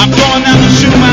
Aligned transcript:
I'm 0.00 0.10
going 0.10 0.44
down 0.44 0.62
the 0.62 0.70
shoot 0.78 0.94
my 0.94 1.07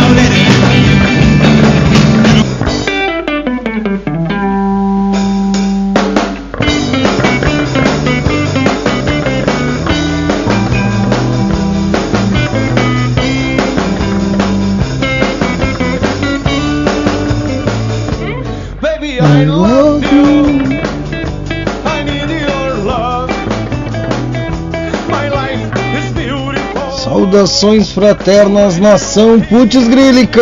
Saudações 27.46 27.92
fraternas, 27.92 28.80
nação 28.80 29.40
Putz 29.40 29.88
Grílica! 29.88 30.42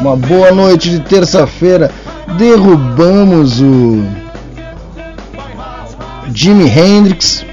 Uma 0.00 0.16
boa 0.16 0.52
noite 0.52 0.90
de 0.90 1.00
terça-feira. 1.00 1.90
Derrubamos 2.36 3.60
o 3.62 4.04
Jimi 6.34 6.68
Hendrix. 6.68 7.44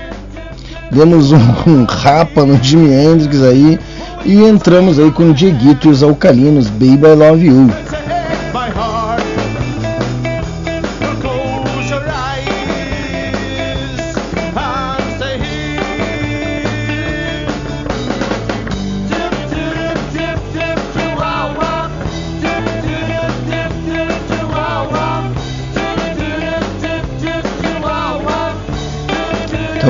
Demos 0.92 1.32
um, 1.32 1.40
um, 1.66 1.86
rapa 1.86 2.46
no 2.46 2.62
Jimi 2.62 2.94
Hendrix 2.94 3.42
aí. 3.42 3.80
E 4.26 4.44
entramos 4.44 5.00
aí 5.00 5.10
com 5.10 5.32
Dieguito 5.32 5.88
e 5.88 5.92
os 5.92 6.04
Alcalinos, 6.04 6.70
Baby 6.70 7.08
I 7.08 7.16
Love 7.16 7.46
You. 7.46 7.70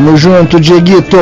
Tamo 0.08 0.16
junto, 0.16 0.58
Dieguito. 0.58 1.18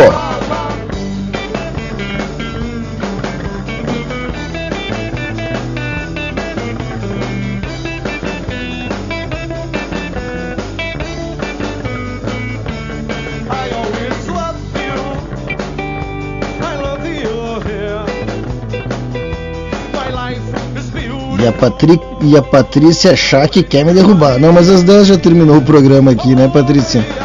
E 21.39 21.47
a, 21.47 21.52
Patri... 21.52 22.00
e 22.22 22.38
a 22.38 22.41
Patrícia 22.44 23.13
achar 23.13 23.50
que 23.50 23.63
quer 23.63 23.83
me 23.83 23.94
derrubar. 23.94 24.39
Não, 24.39 24.53
mas 24.53 24.69
às 24.69 24.83
10 24.83 25.08
já 25.08 25.17
terminou 25.17 25.58
o 25.58 25.61
programa 25.63 26.11
aqui, 26.11 26.36
né, 26.36 26.47
Patrícia? 26.47 27.24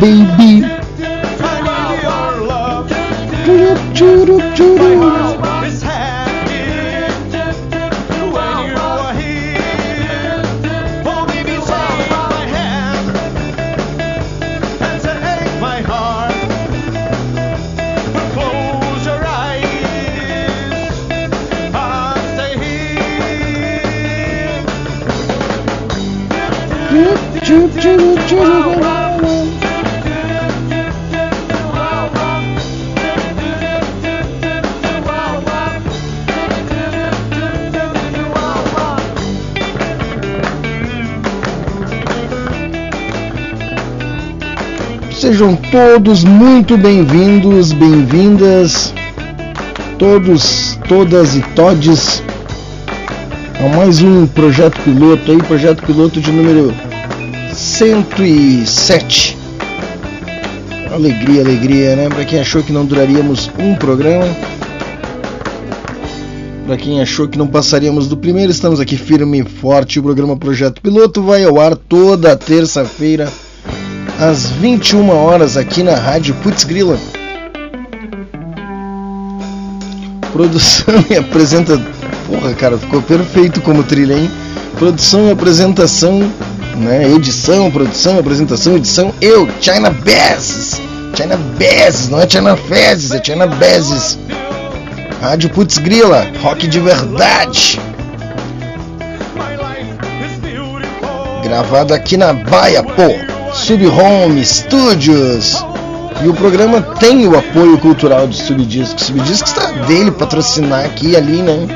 Baby. 0.00 0.78
Sejam 45.38 45.54
todos 45.54 46.24
muito 46.24 46.76
bem-vindos, 46.76 47.72
bem-vindas, 47.72 48.92
todos, 49.96 50.76
todas 50.88 51.36
e 51.36 51.42
todes, 51.54 52.20
a 53.64 53.76
mais 53.76 54.02
um 54.02 54.26
projeto 54.26 54.80
piloto 54.82 55.30
aí, 55.30 55.38
projeto 55.38 55.86
piloto 55.86 56.20
de 56.20 56.32
número 56.32 56.74
107. 57.52 59.38
Alegria, 60.90 61.42
alegria, 61.42 61.94
né? 61.94 62.08
Para 62.08 62.24
quem 62.24 62.40
achou 62.40 62.60
que 62.60 62.72
não 62.72 62.84
duraríamos 62.84 63.48
um 63.60 63.76
programa, 63.76 64.26
para 66.66 66.76
quem 66.76 67.00
achou 67.00 67.28
que 67.28 67.38
não 67.38 67.46
passaríamos 67.46 68.08
do 68.08 68.16
primeiro, 68.16 68.50
estamos 68.50 68.80
aqui 68.80 68.96
firme 68.96 69.42
e 69.42 69.44
forte. 69.44 70.00
O 70.00 70.02
programa 70.02 70.36
Projeto 70.36 70.82
Piloto 70.82 71.22
vai 71.22 71.44
ao 71.44 71.60
ar 71.60 71.76
toda 71.76 72.36
terça-feira 72.36 73.28
às 74.18 74.50
21 74.50 75.10
horas 75.10 75.56
aqui 75.56 75.82
na 75.82 75.94
Rádio 75.94 76.34
Putz 76.36 76.64
Grila. 76.64 76.98
Produção 80.32 80.94
e 81.08 81.16
apresentação. 81.16 81.86
Porra, 82.26 82.52
cara, 82.54 82.76
ficou 82.76 83.00
perfeito 83.00 83.60
como 83.62 83.82
trilha, 83.82 84.14
hein? 84.14 84.30
Produção 84.78 85.26
e 85.28 85.30
apresentação, 85.30 86.30
né? 86.76 87.10
Edição, 87.10 87.70
produção, 87.70 88.18
apresentação, 88.18 88.76
edição. 88.76 89.14
Eu, 89.20 89.48
China 89.60 89.90
Bezes. 89.90 90.80
China 91.16 91.36
Bezes, 91.56 92.10
não 92.10 92.20
é 92.20 92.28
China 92.28 92.54
Fezes, 92.56 93.12
é 93.12 93.24
China 93.24 93.46
Bezes. 93.46 94.18
Rádio 95.22 95.48
Putz 95.50 95.78
Grila, 95.78 96.30
rock 96.42 96.66
de 96.66 96.78
verdade. 96.78 97.80
Gravado 101.42 101.94
aqui 101.94 102.16
na 102.16 102.32
Baia, 102.34 102.82
pô. 102.82 103.37
Sub-Home 103.58 104.44
Studios. 104.44 105.64
E 106.22 106.28
o 106.28 106.32
programa 106.32 106.80
tem 106.80 107.26
o 107.26 107.36
apoio 107.36 107.76
cultural 107.76 108.26
do 108.26 108.34
Subdisco. 108.34 109.00
Subdisco 109.00 109.48
está 109.48 109.70
dele 109.86 110.10
patrocinar 110.10 110.84
aqui 110.84 111.10
e 111.10 111.16
ali, 111.16 111.42
né? 111.42 111.66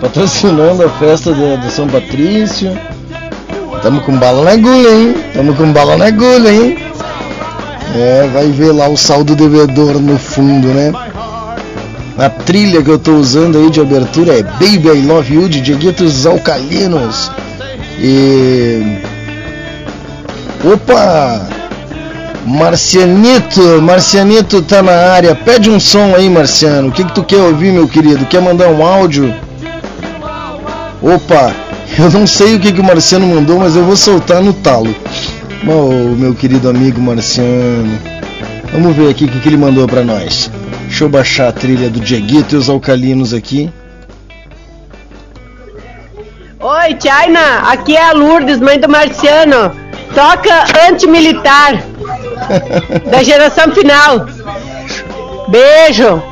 Patrocinando 0.00 0.84
a 0.84 0.88
festa 0.90 1.32
de, 1.32 1.70
São 1.72 1.88
Patrício. 1.88 2.78
Tamo 3.82 4.02
com 4.02 4.16
bala 4.16 4.44
na 4.44 4.52
agulha, 4.52 4.90
hein? 4.90 5.14
Tamo 5.34 5.54
com 5.54 5.72
bala 5.72 5.96
na 5.96 6.06
agulha, 6.06 6.52
hein? 6.52 6.76
É, 7.96 8.28
vai 8.32 8.48
ver 8.48 8.72
lá 8.72 8.88
o 8.88 8.96
saldo 8.96 9.34
devedor 9.34 10.00
no 10.00 10.18
fundo, 10.18 10.68
né? 10.68 10.92
A 12.18 12.28
trilha 12.28 12.82
que 12.82 12.90
eu 12.90 12.98
tô 12.98 13.14
usando 13.14 13.58
aí 13.58 13.70
de 13.70 13.80
abertura 13.80 14.38
é 14.38 14.42
Baby 14.42 14.88
I 14.88 15.06
Love 15.06 15.34
You 15.34 15.48
de 15.48 15.60
Dieguitos 15.60 16.26
Alcalinos. 16.26 17.30
E 17.98 19.00
Opa! 20.64 21.48
Marcianito, 22.46 23.80
Marcianito 23.82 24.62
tá 24.62 24.82
na 24.82 24.92
área. 24.92 25.34
Pede 25.34 25.70
um 25.70 25.78
som 25.78 26.14
aí, 26.14 26.28
Marciano. 26.28 26.88
O 26.88 26.92
que, 26.92 27.04
que 27.04 27.12
tu 27.12 27.22
quer 27.22 27.38
ouvir, 27.38 27.72
meu 27.72 27.88
querido? 27.88 28.26
Quer 28.26 28.40
mandar 28.40 28.68
um 28.68 28.84
áudio? 28.84 29.34
Opa, 31.00 31.52
eu 31.98 32.10
não 32.10 32.26
sei 32.26 32.54
o 32.54 32.60
que, 32.60 32.72
que 32.72 32.80
o 32.80 32.84
Marciano 32.84 33.26
mandou, 33.26 33.58
mas 33.58 33.74
eu 33.74 33.84
vou 33.84 33.96
soltar 33.96 34.40
no 34.40 34.52
talo. 34.52 34.94
Oh, 35.66 36.14
meu 36.16 36.34
querido 36.34 36.68
amigo 36.68 37.00
Marciano. 37.00 37.98
Vamos 38.72 38.96
ver 38.96 39.10
aqui 39.10 39.24
o 39.24 39.28
que, 39.28 39.40
que 39.40 39.48
ele 39.48 39.56
mandou 39.56 39.86
para 39.86 40.02
nós. 40.02 40.50
Deixa 40.86 41.04
eu 41.04 41.08
baixar 41.08 41.48
a 41.48 41.52
trilha 41.52 41.90
do 41.90 42.00
Dieguito 42.00 42.54
e 42.54 42.58
os 42.58 42.68
alcalinos 42.68 43.34
aqui. 43.34 43.70
Oi, 46.60 46.96
China, 47.00 47.68
aqui 47.68 47.96
é 47.96 48.04
a 48.04 48.12
Lourdes, 48.12 48.60
mãe 48.60 48.78
do 48.78 48.88
Marciano. 48.88 49.81
Toca 50.14 50.64
antimilitar 50.88 51.82
da 53.10 53.22
geração 53.22 53.72
final. 53.72 54.26
Beijo. 55.48 56.22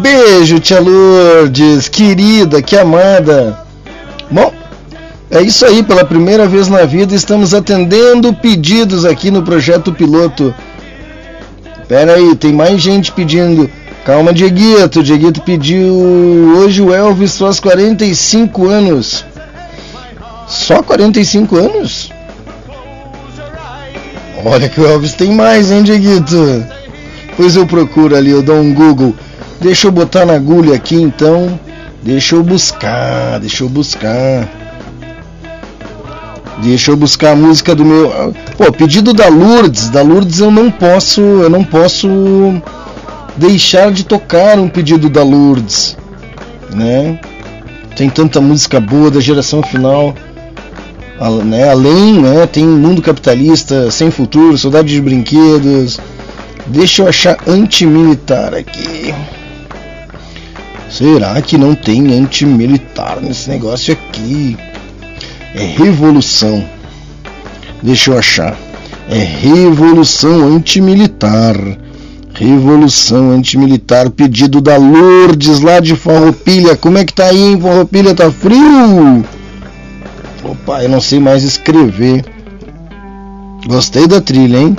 Beijo, 0.00 0.58
tia 0.58 0.80
Lourdes, 0.80 1.88
querida, 1.88 2.60
que 2.60 2.76
amada. 2.76 3.58
Bom, 4.30 4.52
é 5.30 5.40
isso 5.42 5.64
aí, 5.64 5.82
pela 5.82 6.04
primeira 6.04 6.46
vez 6.46 6.68
na 6.68 6.84
vida 6.84 7.14
estamos 7.14 7.54
atendendo 7.54 8.32
pedidos 8.34 9.04
aqui 9.04 9.30
no 9.30 9.42
projeto 9.42 9.92
piloto. 9.92 10.54
Pera 11.88 12.14
aí, 12.14 12.34
tem 12.34 12.52
mais 12.52 12.80
gente 12.80 13.12
pedindo. 13.12 13.70
Calma, 14.04 14.32
Dieguito. 14.32 15.02
Dieguito 15.02 15.40
pediu 15.42 15.94
hoje 16.56 16.82
o 16.82 16.92
Elvis 16.92 17.38
faz 17.38 17.60
45 17.60 18.66
anos. 18.68 19.24
Só 20.46 20.82
45 20.82 21.56
anos? 21.56 22.12
Olha 24.48 24.68
que 24.68 24.80
o 24.80 24.86
Elvis 24.86 25.14
tem 25.14 25.32
mais, 25.32 25.72
hein, 25.72 25.82
Dieguito? 25.82 26.64
Depois 27.26 27.56
eu 27.56 27.66
procuro 27.66 28.14
ali, 28.14 28.30
eu 28.30 28.44
dou 28.44 28.60
um 28.60 28.72
Google. 28.72 29.12
Deixa 29.60 29.88
eu 29.88 29.90
botar 29.90 30.24
na 30.24 30.34
agulha 30.34 30.76
aqui 30.76 30.94
então. 30.94 31.58
Deixa 32.00 32.36
eu 32.36 32.44
buscar, 32.44 33.40
deixa 33.40 33.64
eu 33.64 33.68
buscar. 33.68 34.48
Deixa 36.62 36.92
eu 36.92 36.96
buscar 36.96 37.32
a 37.32 37.34
música 37.34 37.74
do 37.74 37.84
meu. 37.84 38.32
Pô, 38.56 38.70
pedido 38.70 39.12
da 39.12 39.26
Lourdes. 39.26 39.88
Da 39.88 40.00
Lourdes 40.00 40.38
eu 40.38 40.52
não 40.52 40.70
posso. 40.70 41.20
Eu 41.20 41.50
não 41.50 41.64
posso 41.64 42.08
deixar 43.36 43.90
de 43.90 44.04
tocar 44.04 44.60
um 44.60 44.68
pedido 44.68 45.10
da 45.10 45.24
Lourdes. 45.24 45.96
Né? 46.72 47.18
Tem 47.96 48.08
tanta 48.08 48.40
música 48.40 48.78
boa 48.78 49.10
da 49.10 49.18
geração 49.18 49.60
final. 49.60 50.14
Né? 51.44 51.68
Além, 51.70 52.20
né? 52.20 52.46
Tem 52.46 52.66
Mundo 52.66 53.00
Capitalista, 53.00 53.90
Sem 53.90 54.10
Futuro, 54.10 54.58
Saudade 54.58 54.88
de 54.88 55.00
Brinquedos. 55.00 55.98
Deixa 56.66 57.02
eu 57.02 57.08
achar 57.08 57.38
antimilitar 57.46 58.52
aqui. 58.54 59.14
Será 60.90 61.40
que 61.40 61.56
não 61.56 61.74
tem 61.74 62.12
antimilitar 62.12 63.18
nesse 63.20 63.48
negócio 63.48 63.94
aqui? 63.94 64.56
É 65.54 65.64
revolução. 65.64 66.62
Deixa 67.82 68.10
eu 68.10 68.18
achar. 68.18 68.56
É 69.08 69.18
revolução 69.18 70.46
antimilitar. 70.46 71.56
Revolução 72.34 73.30
antimilitar. 73.30 74.10
Pedido 74.10 74.60
da 74.60 74.76
Lourdes 74.76 75.60
lá 75.60 75.80
de 75.80 75.96
Farroupilha. 75.96 76.76
Como 76.76 76.98
é 76.98 77.04
que 77.04 77.14
tá 77.14 77.26
aí, 77.26 77.42
hein? 77.42 77.60
Farroupilha 77.60 78.14
tá 78.14 78.30
frio? 78.30 79.24
Opa, 80.50 80.82
eu 80.82 80.88
não 80.88 81.00
sei 81.00 81.18
mais 81.18 81.42
escrever. 81.42 82.24
Gostei 83.66 84.06
da 84.06 84.20
trilha, 84.20 84.58
hein? 84.58 84.76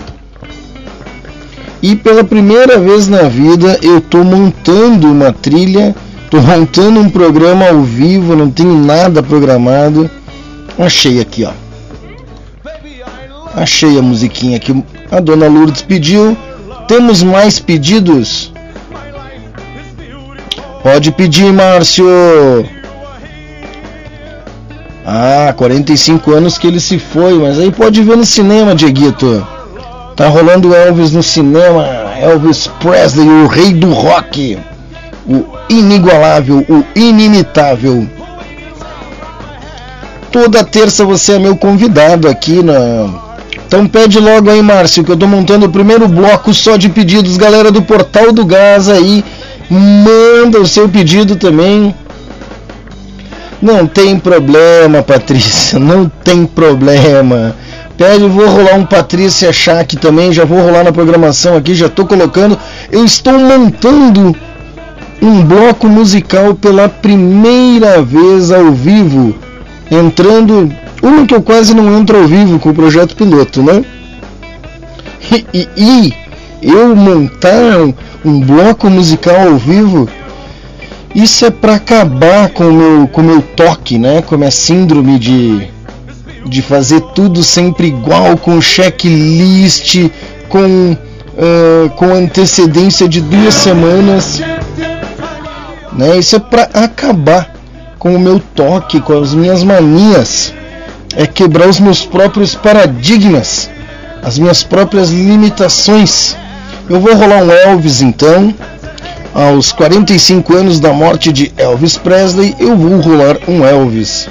E 1.82 1.96
pela 1.96 2.24
primeira 2.24 2.80
vez 2.80 3.08
na 3.08 3.24
vida 3.24 3.78
eu 3.82 4.00
tô 4.00 4.24
montando 4.24 5.12
uma 5.12 5.34
trilha, 5.34 5.94
tô 6.32 6.42
montando 6.42 7.00
um 7.02 7.10
programa 7.10 7.68
ao 7.68 7.82
vivo, 7.82 8.36
não 8.36 8.50
tenho 8.50 8.78
nada 8.78 9.22
programado. 9.22 10.10
Achei 10.80 11.20
aqui, 11.20 11.44
ó. 11.44 11.52
Achei 13.54 13.98
a 13.98 14.02
musiquinha 14.02 14.60
que 14.60 14.84
a 15.12 15.20
dona 15.20 15.48
Lourdes 15.48 15.82
pediu. 15.82 16.38
Temos 16.88 17.22
mais 17.22 17.60
pedidos? 17.60 18.54
Pode 20.82 21.12
pedir, 21.12 21.52
Márcio. 21.52 22.06
Ah, 25.10 25.54
45 25.56 26.34
anos 26.34 26.58
que 26.58 26.68
ele 26.68 26.82
se 26.82 27.00
foi, 27.00 27.40
mas 27.40 27.58
aí 27.58 27.72
pode 27.72 28.04
ver 28.04 28.18
no 28.18 28.26
cinema, 28.26 28.76
Dieguito. 28.76 29.48
Tá 30.18 30.28
rolando 30.28 30.76
Elvis 30.76 31.14
no 31.14 31.24
cinema, 31.24 31.86
Elvis 32.20 32.68
Presley, 32.82 33.26
o 33.26 33.48
rei 33.48 33.74
do 33.74 33.94
rock, 33.94 34.60
o 35.26 35.46
inigualável, 35.70 36.66
o 36.68 36.84
inimitável. 36.94 38.06
Toda 40.30 40.66
terça 40.66 41.06
você 41.06 41.36
é 41.36 41.40
meu 41.40 41.56
convidado 41.56 42.28
aqui 42.28 42.62
na. 42.62 43.08
Então 43.66 43.88
pede 43.88 44.20
logo 44.20 44.50
aí, 44.50 44.62
Márcio, 44.62 45.06
que 45.06 45.12
eu 45.14 45.18
tô 45.18 45.26
montando 45.26 45.68
o 45.68 45.72
primeiro 45.72 46.06
bloco 46.10 46.54
só 46.54 46.76
de 46.76 46.90
pedidos, 46.90 47.38
galera 47.38 47.72
do 47.72 47.82
Portal 47.82 48.34
do 48.34 48.46
Gás 48.46 48.90
aí. 48.90 49.24
Manda 49.70 50.60
o 50.60 50.68
seu 50.68 50.90
pedido 50.90 51.38
também. 51.38 51.96
Não 53.62 53.88
tem 53.88 54.20
problema, 54.20 55.02
Patrícia, 55.02 55.80
não 55.80 56.08
tem 56.08 56.46
problema. 56.46 57.56
Pede, 57.98 58.28
vou 58.28 58.48
rolar 58.48 58.76
um 58.76 58.86
Patrícia 58.86 59.52
Schack 59.52 59.98
também, 59.98 60.32
já 60.32 60.46
vou 60.46 60.62
rolar 60.62 60.84
na 60.84 60.92
programação 60.92 61.58
aqui, 61.58 61.74
já 61.74 61.88
estou 61.88 62.06
colocando. 62.06 62.58
Eu 62.92 63.04
estou 63.04 63.34
montando 63.34 64.36
um 65.20 65.44
bloco 65.44 65.88
musical 65.88 66.54
pela 66.54 66.88
primeira 66.88 68.02
vez 68.02 68.52
ao 68.52 68.72
vivo, 68.72 69.36
entrando. 69.90 70.72
Uma 71.02 71.26
que 71.26 71.34
eu 71.34 71.42
quase 71.42 71.74
não 71.74 71.98
entro 71.98 72.18
ao 72.18 72.28
vivo 72.28 72.60
com 72.60 72.70
o 72.70 72.74
projeto 72.74 73.16
piloto, 73.16 73.62
né? 73.62 73.84
E, 75.30 75.68
e, 75.76 76.14
e 76.62 76.72
eu 76.72 76.96
montar 76.96 77.54
um, 78.24 78.40
bloco 78.40 78.90
musical 78.90 79.36
ao 79.50 79.58
vivo, 79.58 80.08
isso 81.22 81.46
é 81.46 81.50
para 81.50 81.76
acabar 81.76 82.50
com 82.50 82.66
o 82.66 82.74
meu, 82.74 83.08
com 83.08 83.22
meu 83.22 83.42
toque, 83.42 83.98
né? 83.98 84.22
Com 84.22 84.36
a 84.36 84.38
minha 84.38 84.52
síndrome 84.52 85.20
de 85.20 85.70
de 86.48 86.62
fazer 86.62 87.02
tudo 87.14 87.44
sempre 87.44 87.88
igual, 87.88 88.38
com 88.38 88.62
checklist, 88.62 90.10
com, 90.48 90.92
uh, 90.94 91.90
com 91.96 92.14
antecedência 92.14 93.08
de 93.08 93.22
duas 93.22 93.54
semanas. 93.54 94.42
Né? 95.94 96.18
Isso 96.18 96.36
é 96.36 96.40
para 96.40 96.64
acabar 96.74 97.54
com 98.00 98.16
o 98.16 98.20
meu 98.20 98.40
toque, 98.56 99.02
com 99.02 99.22
as 99.22 99.34
minhas 99.34 99.64
manias. 99.64 100.54
É 101.16 101.26
quebrar 101.26 101.68
os 101.68 101.80
meus 101.80 102.06
próprios 102.06 102.54
paradigmas, 102.54 103.70
as 104.22 104.38
minhas 104.38 104.64
próprias 104.64 105.10
limitações. 105.10 106.36
Eu 106.90 107.00
vou 107.00 107.16
rolar 107.16 107.44
um 107.44 107.52
Elvis 107.52 108.02
então. 108.02 108.54
Aos 109.38 109.72
45 109.72 110.54
anos 110.56 110.80
da 110.80 110.92
morte 110.92 111.32
de 111.32 111.54
Elvis 111.58 111.98
Presley, 111.98 112.56
eu 112.60 112.76
vou 112.76 113.00
rolar 113.00 113.38
um 113.48 113.64
Elvis 113.64 114.28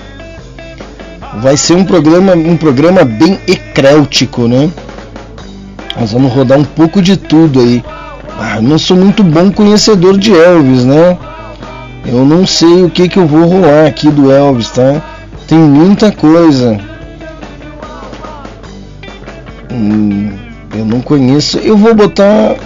vai 1.40 1.56
ser 1.56 1.74
um 1.74 1.84
programa, 1.84 2.34
um 2.34 2.56
programa 2.56 3.04
bem 3.04 3.38
ecréutico, 3.46 4.48
né? 4.48 4.70
Nós 5.98 6.12
vamos 6.12 6.32
rodar 6.32 6.58
um 6.58 6.64
pouco 6.64 7.00
de 7.00 7.16
tudo 7.16 7.60
aí. 7.60 7.84
Ah, 8.38 8.60
não 8.60 8.78
sou 8.78 8.96
muito 8.96 9.22
bom 9.22 9.50
conhecedor 9.50 10.18
de 10.18 10.32
Elvis, 10.32 10.84
né? 10.84 11.16
Eu 12.04 12.24
não 12.24 12.46
sei 12.46 12.82
o 12.82 12.90
que 12.90 13.08
que 13.08 13.18
eu 13.18 13.26
vou 13.26 13.46
rolar 13.46 13.86
aqui 13.86 14.08
do 14.08 14.30
Elvis, 14.30 14.70
tá? 14.70 15.02
Tem 15.46 15.58
muita 15.58 16.12
coisa. 16.12 16.78
Hum, 19.72 20.32
eu 20.74 20.84
não 20.84 21.00
conheço. 21.00 21.58
Eu 21.58 21.76
vou 21.76 21.94
botar 21.94 22.56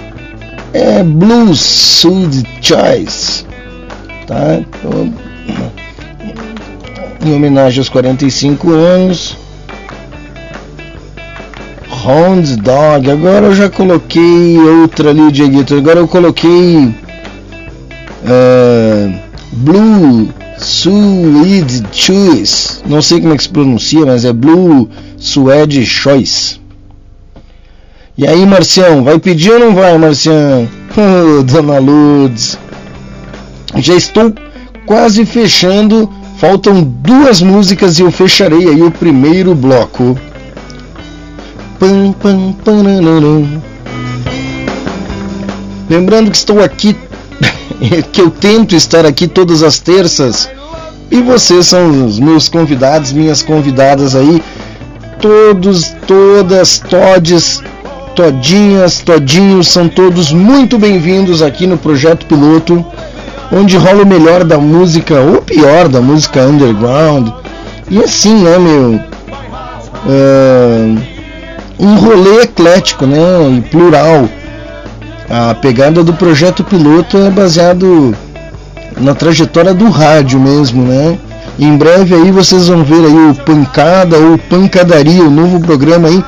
é, 0.73 1.03
Blues 1.03 1.61
Sud 1.61 2.45
Choice, 2.61 3.45
tá? 4.27 4.57
Então, 4.61 5.13
em 7.25 7.35
homenagem 7.35 7.81
aos 7.81 7.89
45 7.89 8.71
anos. 8.71 9.37
Hound 12.05 12.57
Dog. 12.57 13.11
Agora 13.11 13.47
eu 13.47 13.55
já 13.55 13.69
coloquei 13.69 14.59
outra 14.59 15.11
ali, 15.11 15.31
Dieguito. 15.31 15.75
Agora 15.75 15.99
eu 15.99 16.09
coloquei 16.09 16.95
uh, 18.25 19.15
Blue 19.53 20.29
Suede 20.57 21.83
Choice. 21.93 22.81
Não 22.87 23.03
sei 23.03 23.21
como 23.21 23.35
é 23.35 23.37
que 23.37 23.43
se 23.43 23.49
pronuncia, 23.51 24.07
mas 24.07 24.25
é 24.25 24.33
Blue 24.33 24.89
Suede 25.19 25.85
Choice. 25.85 26.59
E 28.21 28.27
aí, 28.27 28.45
Marcião, 28.45 29.03
vai 29.03 29.19
pedir 29.19 29.51
ou 29.53 29.59
não 29.59 29.75
vai, 29.75 29.97
Marcião? 29.97 30.69
Dona 31.51 31.79
Lourdes. 31.79 32.59
Já 33.77 33.95
estou 33.95 34.35
quase 34.85 35.25
fechando 35.25 36.07
Faltam 36.37 36.83
duas 36.83 37.41
músicas 37.43 37.99
e 37.99 38.03
eu 38.03 38.11
fecharei 38.11 38.67
aí 38.67 38.83
o 38.83 38.91
primeiro 38.91 39.55
bloco. 39.55 40.19
Pam, 41.79 42.13
pam, 42.13 42.83
Lembrando 45.89 46.31
que 46.31 46.37
estou 46.37 46.63
aqui, 46.63 46.95
que 48.11 48.21
eu 48.23 48.31
tento 48.31 48.75
estar 48.75 49.07
aqui 49.07 49.29
todas 49.29 49.63
as 49.63 49.79
terças. 49.79 50.49
E 51.11 51.21
vocês 51.21 51.67
são 51.67 52.07
os 52.07 52.19
meus 52.19 52.51
convidados, 52.51 53.13
minhas 53.13 53.43
convidadas 53.43 54.15
aí. 54.15 54.43
Todos, 55.21 55.95
todas, 56.07 56.79
todes, 56.79 57.63
todinhas, 58.15 59.01
todinhos, 59.01 59.69
são 59.69 59.89
todos 59.89 60.33
muito 60.33 60.79
bem-vindos 60.79 61.43
aqui 61.43 61.67
no 61.67 61.77
Projeto 61.77 62.27
Piloto 62.27 62.85
onde 63.53 63.77
rola 63.77 64.03
o 64.03 64.07
melhor 64.07 64.45
da 64.45 64.59
música, 64.59 65.21
ou 65.21 65.43
pior 65.43 65.89
da 65.89 66.01
música 66.01 66.43
underground. 66.43 67.29
E 67.91 67.99
assim, 67.99 68.35
né, 68.35 68.59
meu? 68.59 69.01
Uh, 70.07 70.99
um 71.79 71.95
rolê 71.97 72.43
eclético, 72.43 73.07
né? 73.07 73.19
E 73.59 73.61
plural. 73.63 74.29
A 75.29 75.55
pegada 75.55 76.03
do 76.03 76.13
projeto 76.13 76.65
piloto 76.65 77.17
é 77.17 77.31
baseado 77.31 78.15
na 79.01 79.15
trajetória 79.15 79.73
do 79.73 79.89
rádio 79.89 80.41
mesmo, 80.41 80.85
né? 80.85 81.17
Em 81.59 81.77
breve 81.77 82.15
aí 82.15 82.33
vocês 82.33 82.69
vão 82.69 82.83
ver 82.83 83.05
aí 83.07 83.31
o 83.31 83.35
Pancada 83.35 84.17
ou 84.17 84.39
Pancadaria, 84.39 85.23
o 85.23 85.31
novo 85.31 85.61
programa 85.61 86.09
aí 86.09 86.25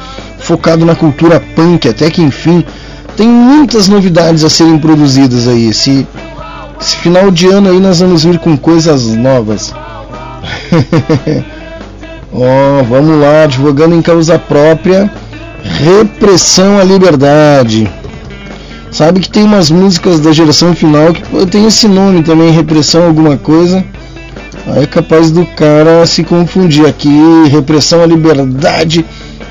focado 0.52 0.84
na 0.84 0.94
cultura 0.94 1.40
punk, 1.40 1.88
até 1.88 2.10
que 2.10 2.20
enfim 2.20 2.62
tem 3.16 3.26
muitas 3.26 3.88
novidades 3.88 4.44
a 4.44 4.50
serem 4.50 4.78
produzidas 4.78 5.48
aí. 5.48 5.68
Esse 5.68 6.06
esse 6.78 6.96
final 6.96 7.30
de 7.30 7.46
ano 7.46 7.70
aí 7.70 7.80
nós 7.80 8.00
vamos 8.00 8.24
vir 8.24 8.38
com 8.38 8.56
coisas 8.56 9.06
novas. 9.06 9.74
Oh, 12.34 12.82
vamos 12.88 13.20
lá, 13.20 13.42
advogando 13.42 13.94
em 13.94 14.00
causa 14.00 14.38
própria, 14.38 15.12
repressão 15.62 16.78
à 16.78 16.82
liberdade. 16.82 17.86
sabe 18.90 19.20
que 19.20 19.28
tem 19.28 19.42
umas 19.42 19.70
músicas 19.70 20.18
da 20.18 20.32
geração 20.32 20.74
final 20.74 21.12
que 21.12 21.46
tem 21.48 21.66
esse 21.66 21.86
nome 21.86 22.22
também, 22.22 22.50
repressão 22.50 23.04
alguma 23.04 23.36
coisa. 23.36 23.84
Aí 24.66 24.84
é 24.84 24.86
capaz 24.86 25.30
do 25.30 25.44
cara 25.44 26.06
se 26.06 26.24
confundir 26.24 26.86
aqui. 26.86 27.10
Repressão 27.50 28.02
à 28.02 28.06
liberdade, 28.06 29.04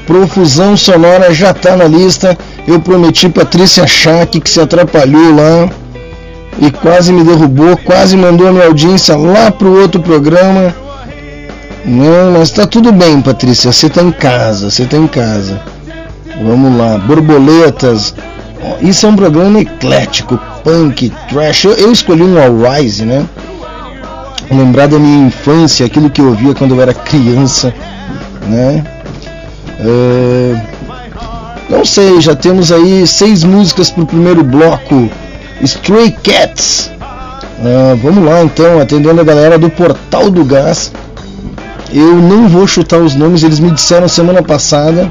profusão 0.06 0.76
sonora 0.76 1.34
já 1.34 1.54
tá 1.54 1.76
na 1.76 1.86
lista. 1.86 2.38
Eu 2.68 2.80
prometi 2.80 3.30
Patrícia 3.30 3.86
Schack 3.88 4.40
que 4.40 4.50
se 4.50 4.60
atrapalhou 4.60 5.36
lá 5.36 5.70
e 6.60 6.70
quase 6.72 7.12
me 7.12 7.24
derrubou, 7.24 7.78
quase 7.78 8.16
mandou 8.16 8.48
a 8.48 8.52
minha 8.52 8.68
audiência 8.68 9.16
lá 9.16 9.52
pro 9.52 9.82
outro 9.82 10.02
programa. 10.02 10.76
Não, 11.84 12.34
mas 12.38 12.52
tá 12.52 12.68
tudo 12.68 12.92
bem, 12.92 13.22
Patrícia. 13.22 13.72
Você 13.72 13.90
tá 13.90 14.02
em 14.02 14.12
casa, 14.12 14.70
você 14.70 14.86
tá 14.86 14.98
em 14.98 15.08
casa. 15.08 15.60
Vamos 16.44 16.78
lá, 16.78 16.98
borboletas. 16.98 18.14
Isso 18.82 19.06
é 19.06 19.10
um 19.10 19.16
programa 19.16 19.60
eclético, 19.60 20.40
punk, 20.64 21.12
trash. 21.30 21.66
Eu, 21.66 21.74
eu 21.74 21.92
escolhi 21.92 22.24
um 22.24 22.40
All 22.40 22.52
né? 23.06 23.26
Lembrar 24.52 24.88
da 24.88 25.00
minha 25.00 25.28
infância, 25.28 25.86
aquilo 25.86 26.10
que 26.10 26.22
eu 26.22 26.28
ouvia 26.28 26.54
quando 26.54 26.76
eu 26.76 26.82
era 26.82 26.94
criança, 26.94 27.74
né? 28.48 28.84
Uh, 29.82 30.62
não 31.70 31.84
sei, 31.84 32.22
já 32.22 32.36
temos 32.36 32.72
aí 32.72 33.08
seis 33.08 33.44
músicas 33.44 33.90
pro 33.90 34.06
primeiro 34.06 34.44
bloco. 34.44 35.10
Stray 35.64 36.12
Cats. 36.24 36.92
Uh, 37.60 37.96
vamos 38.02 38.24
lá 38.24 38.44
então, 38.44 38.80
atendendo 38.80 39.22
a 39.22 39.24
galera 39.24 39.58
do 39.58 39.70
Portal 39.70 40.30
do 40.30 40.44
Gás. 40.44 40.92
Eu 41.94 42.16
não 42.16 42.48
vou 42.48 42.68
chutar 42.68 43.00
os 43.00 43.16
nomes, 43.16 43.44
eles 43.44 43.60
me 43.60 43.72
disseram 43.72 44.08
semana 44.08 44.42
passada. 44.42 45.10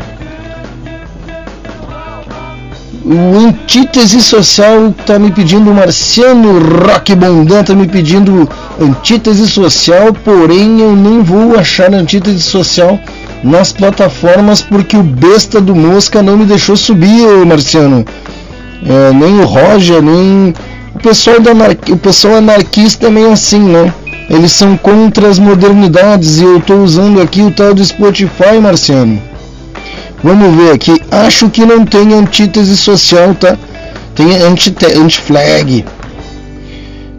O 3.04 3.38
Antítese 3.38 4.22
Social 4.22 4.94
tá 5.04 5.18
me 5.18 5.32
pedindo, 5.32 5.70
o 5.70 5.74
Marciano 5.74 6.58
Rock 6.86 7.14
Bondan 7.14 7.64
tá 7.64 7.74
me 7.74 7.88
pedindo 7.88 8.48
Antítese 8.80 9.48
Social, 9.48 10.12
porém 10.24 10.80
eu 10.80 10.94
não 10.94 11.24
vou 11.24 11.58
achar 11.58 11.92
Antítese 11.92 12.42
Social 12.42 13.00
nas 13.42 13.72
plataformas 13.72 14.60
porque 14.60 14.96
o 14.96 15.02
besta 15.02 15.60
do 15.60 15.74
Mosca 15.74 16.22
não 16.22 16.36
me 16.36 16.44
deixou 16.44 16.76
subir, 16.76 17.26
Marciano. 17.46 18.04
É, 18.86 19.12
nem 19.12 19.40
o 19.40 19.44
Roger, 19.44 20.02
nem 20.02 20.54
o 20.94 20.98
pessoal, 20.98 21.40
da 21.40 21.52
o 21.92 21.96
pessoal 21.96 22.36
anarquista 22.36 23.06
é 23.06 23.32
assim, 23.32 23.60
né? 23.60 23.92
Eles 24.28 24.52
são 24.52 24.76
contra 24.76 25.28
as 25.28 25.38
modernidades 25.38 26.38
e 26.38 26.44
eu 26.44 26.58
estou 26.58 26.82
usando 26.82 27.20
aqui 27.20 27.42
o 27.42 27.50
tal 27.50 27.74
do 27.74 27.84
Spotify, 27.84 28.58
Marciano. 28.60 29.20
Vamos 30.22 30.54
ver 30.54 30.72
aqui. 30.72 31.00
Acho 31.10 31.48
que 31.48 31.64
não 31.64 31.84
tem 31.84 32.14
antítese 32.14 32.76
social, 32.76 33.34
tá? 33.34 33.56
Tem 34.14 34.36
anti-flag. 34.36 35.84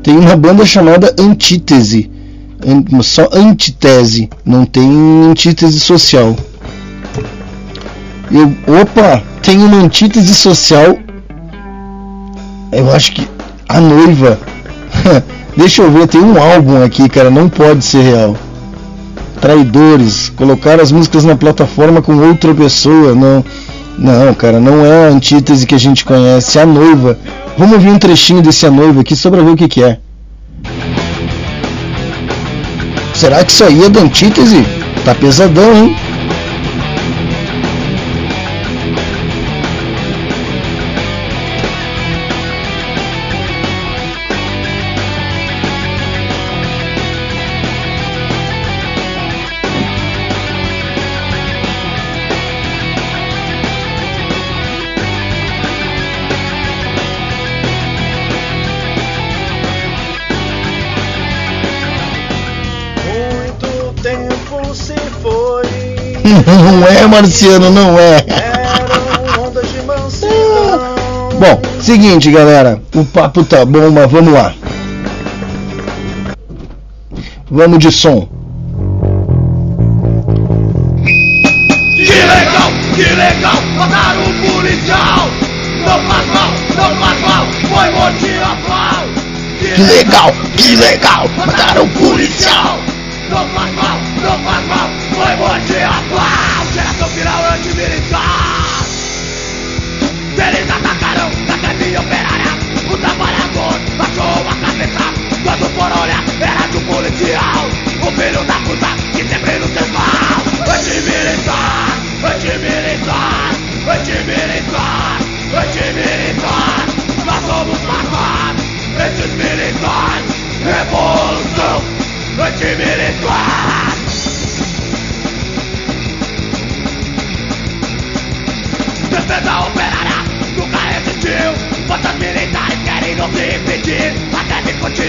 Tem 0.03 0.17
uma 0.17 0.35
banda 0.35 0.65
chamada 0.65 1.13
Antítese. 1.17 2.09
Só 3.01 3.27
antítese. 3.33 4.29
Não 4.45 4.65
tem 4.65 4.89
antítese 5.29 5.79
social. 5.79 6.35
Eu, 8.31 8.53
opa, 8.81 9.21
tem 9.41 9.57
uma 9.57 9.77
antítese 9.77 10.33
social. 10.33 10.97
Eu 12.71 12.91
acho 12.93 13.11
que 13.13 13.27
a 13.67 13.81
noiva. 13.81 14.39
Deixa 15.57 15.81
eu 15.81 15.91
ver, 15.91 16.07
tem 16.07 16.21
um 16.21 16.41
álbum 16.41 16.81
aqui, 16.81 17.09
cara, 17.09 17.29
não 17.29 17.49
pode 17.49 17.83
ser 17.83 18.01
real. 18.01 18.37
Traidores, 19.41 20.29
colocar 20.29 20.79
as 20.79 20.91
músicas 20.91 21.25
na 21.25 21.35
plataforma 21.35 22.01
com 22.01 22.15
outra 22.15 22.53
pessoa, 22.53 23.13
não. 23.13 23.43
Não, 23.97 24.33
cara, 24.33 24.59
não 24.59 24.85
é 24.85 25.07
a 25.07 25.09
antítese 25.09 25.67
que 25.67 25.75
a 25.75 25.79
gente 25.79 26.05
conhece, 26.05 26.57
é 26.57 26.61
a 26.61 26.65
noiva. 26.65 27.19
Vamos 27.57 27.73
ouvir 27.73 27.89
um 27.89 27.99
trechinho 27.99 28.41
desse 28.41 28.65
a 28.65 28.71
noiva 28.71 29.01
aqui 29.01 29.15
só 29.15 29.29
pra 29.29 29.41
ver 29.41 29.51
o 29.51 29.55
que, 29.55 29.67
que 29.67 29.83
é. 29.83 29.99
Será 33.21 33.43
que 33.45 33.51
isso 33.51 33.63
aí 33.63 33.83
é 33.83 33.87
da 33.87 34.01
antítese? 34.01 34.65
Tá 35.05 35.13
pesadão, 35.13 35.75
hein? 35.75 35.95
Não 66.51 66.85
é, 66.85 67.07
Marciano, 67.07 67.69
não 67.71 67.97
é. 67.97 68.25
Bom, 71.39 71.61
seguinte, 71.79 72.29
galera. 72.29 72.81
O 72.93 73.05
papo 73.05 73.45
tá 73.45 73.63
bom, 73.63 73.89
mas 73.89 74.11
vamos 74.11 74.33
lá. 74.33 74.53
Vamos 77.49 77.79
de 77.79 77.89
som. 77.89 78.27
Que 81.95 82.03
legal, 82.03 82.71
que 82.95 83.03
legal, 83.03 83.61
mataram 83.77 84.23
o 84.23 84.33
policial. 84.51 85.29
Não 85.85 85.99
faz 86.07 86.27
mal, 86.27 86.51
não 86.75 86.95
faz 86.97 87.21
mal, 87.21 87.45
foi 87.69 87.89
motivação. 87.91 89.07
Que 89.57 89.81
legal, 89.83 90.33
que 90.57 90.75
legal, 90.75 91.29
mataram 91.37 91.85
o 91.85 91.89
policial. 91.89 92.77
Não 93.29 93.47
faz 93.47 93.73
mal, 93.73 93.97
não 94.21 94.37
faz 94.43 94.43
mal, 94.43 94.60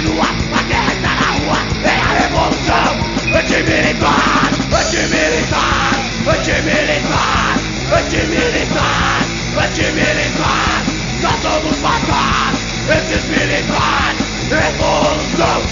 continua, 0.02 0.24
a 0.52 0.62
guerra 0.62 0.92
está 0.92 1.08
na 1.14 1.30
rua 1.32 1.58
É 1.84 1.88
a 1.90 2.12
revolução. 2.22 3.12
Antimilitar, 3.34 4.50
antimilitar, 4.72 5.94
antimilitar 6.26 7.58
Antimilitar, 7.92 9.26
antimilitar. 9.62 10.82
Nós 11.22 11.40
somos 11.42 11.78
matar 11.80 12.52
esses 12.88 13.24
militares. 13.28 14.22
Revolução 14.50 15.62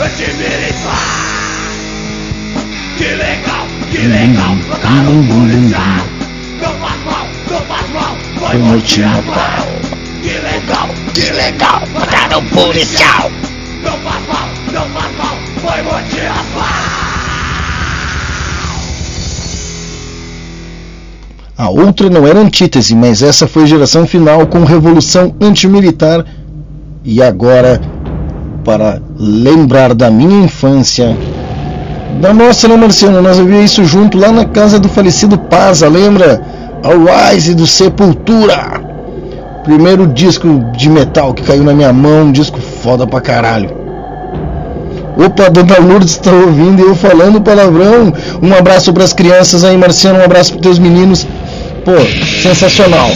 Antimilitar. 0.00 1.30
Que 2.96 3.14
legal, 3.14 3.66
que 3.90 3.98
legal 3.98 4.56
Mataram 4.68 5.20
o 5.20 5.26
policial. 5.26 6.06
Não 6.60 6.74
faz 6.78 7.04
mal, 7.04 7.26
não 7.50 7.60
faz 7.62 7.90
mal 7.90 8.16
Foi 8.38 8.58
motivação 8.58 9.68
Que 10.22 10.32
legal, 10.38 10.88
que 11.14 11.30
legal 11.32 11.82
Mataram 11.94 12.38
o 12.40 12.42
policial 12.42 13.30
A 21.56 21.68
outra 21.68 22.08
não 22.08 22.26
era 22.26 22.38
antítese, 22.38 22.94
mas 22.94 23.22
essa 23.22 23.46
foi 23.46 23.66
geração 23.66 24.06
final 24.06 24.46
com 24.46 24.64
revolução 24.64 25.34
antimilitar. 25.40 26.24
E 27.04 27.22
agora, 27.22 27.80
para 28.64 29.00
lembrar 29.18 29.94
da 29.94 30.10
minha 30.10 30.44
infância, 30.44 31.14
da 32.18 32.32
nossa, 32.32 32.66
né, 32.66 32.76
Marciano? 32.76 33.20
Nós 33.22 33.38
ouvimos 33.38 33.66
isso 33.66 33.84
junto 33.84 34.18
lá 34.18 34.32
na 34.32 34.46
casa 34.46 34.78
do 34.78 34.88
falecido 34.88 35.38
Paza, 35.38 35.88
lembra? 35.88 36.40
A 36.82 37.30
Rise 37.30 37.54
do 37.54 37.66
Sepultura. 37.66 38.80
Primeiro 39.64 40.06
disco 40.06 40.48
de 40.76 40.88
metal 40.88 41.34
que 41.34 41.42
caiu 41.42 41.62
na 41.62 41.74
minha 41.74 41.92
mão, 41.92 42.24
um 42.24 42.32
disco 42.32 42.58
foda 42.58 43.06
pra 43.06 43.20
caralho. 43.20 43.79
Opa, 45.24 45.50
Dona 45.50 45.78
Lourdes 45.78 46.12
está 46.12 46.32
ouvindo 46.32 46.80
eu 46.80 46.94
falando 46.94 47.42
palavrão. 47.42 48.12
Um 48.40 48.54
abraço 48.54 48.90
para 48.92 49.04
as 49.04 49.12
crianças 49.12 49.64
aí, 49.64 49.76
Marciano. 49.76 50.18
Um 50.18 50.24
abraço 50.24 50.52
para 50.52 50.62
teus 50.62 50.78
meninos. 50.78 51.26
Pô, 51.84 51.92
sensacional. 52.42 53.10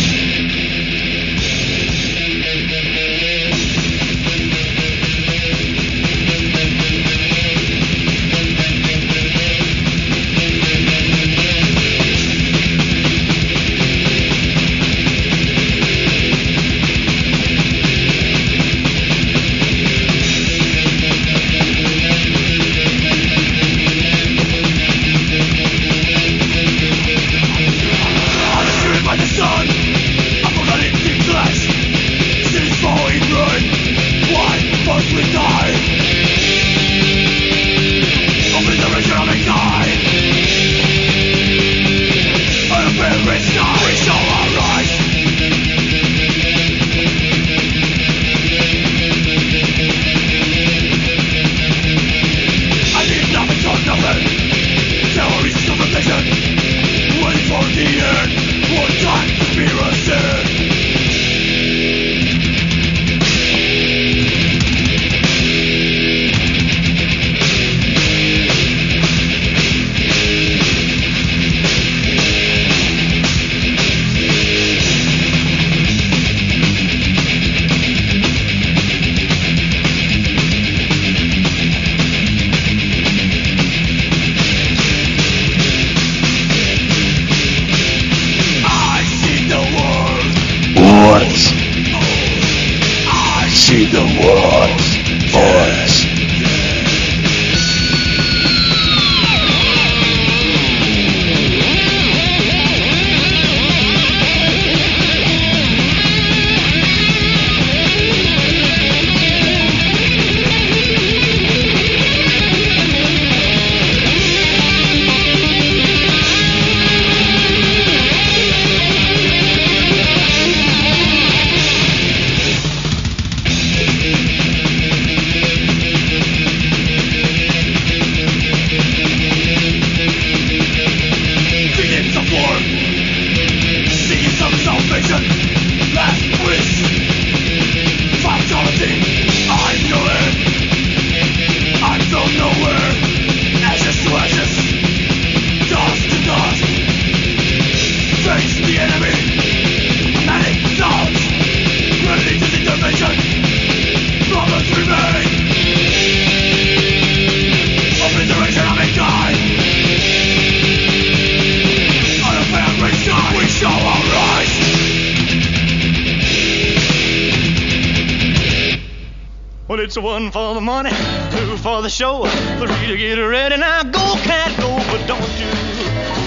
The 171.84 171.90
show, 171.90 172.24
to 172.24 172.96
get 172.96 173.18
ready. 173.18 173.58
Now 173.58 173.82
go, 173.82 174.14
cat, 174.24 174.50
go, 174.58 174.74
but 174.90 175.06
don't 175.06 175.20
you 175.38 175.50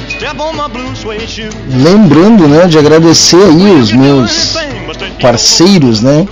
step 0.07 0.39
on 0.39 0.55
my 0.55 0.67
blue 0.67 0.95
suede 0.95 1.27
shoe. 1.27 1.49
Lembrando, 1.67 2.47
né, 2.47 2.67
de 2.67 2.77
agradecer 2.77 3.37
aí 3.37 3.71
os 3.71 3.91
meus 3.91 4.55
parceiros, 5.19 6.01
né? 6.01 6.27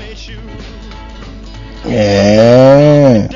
É. 1.87 3.27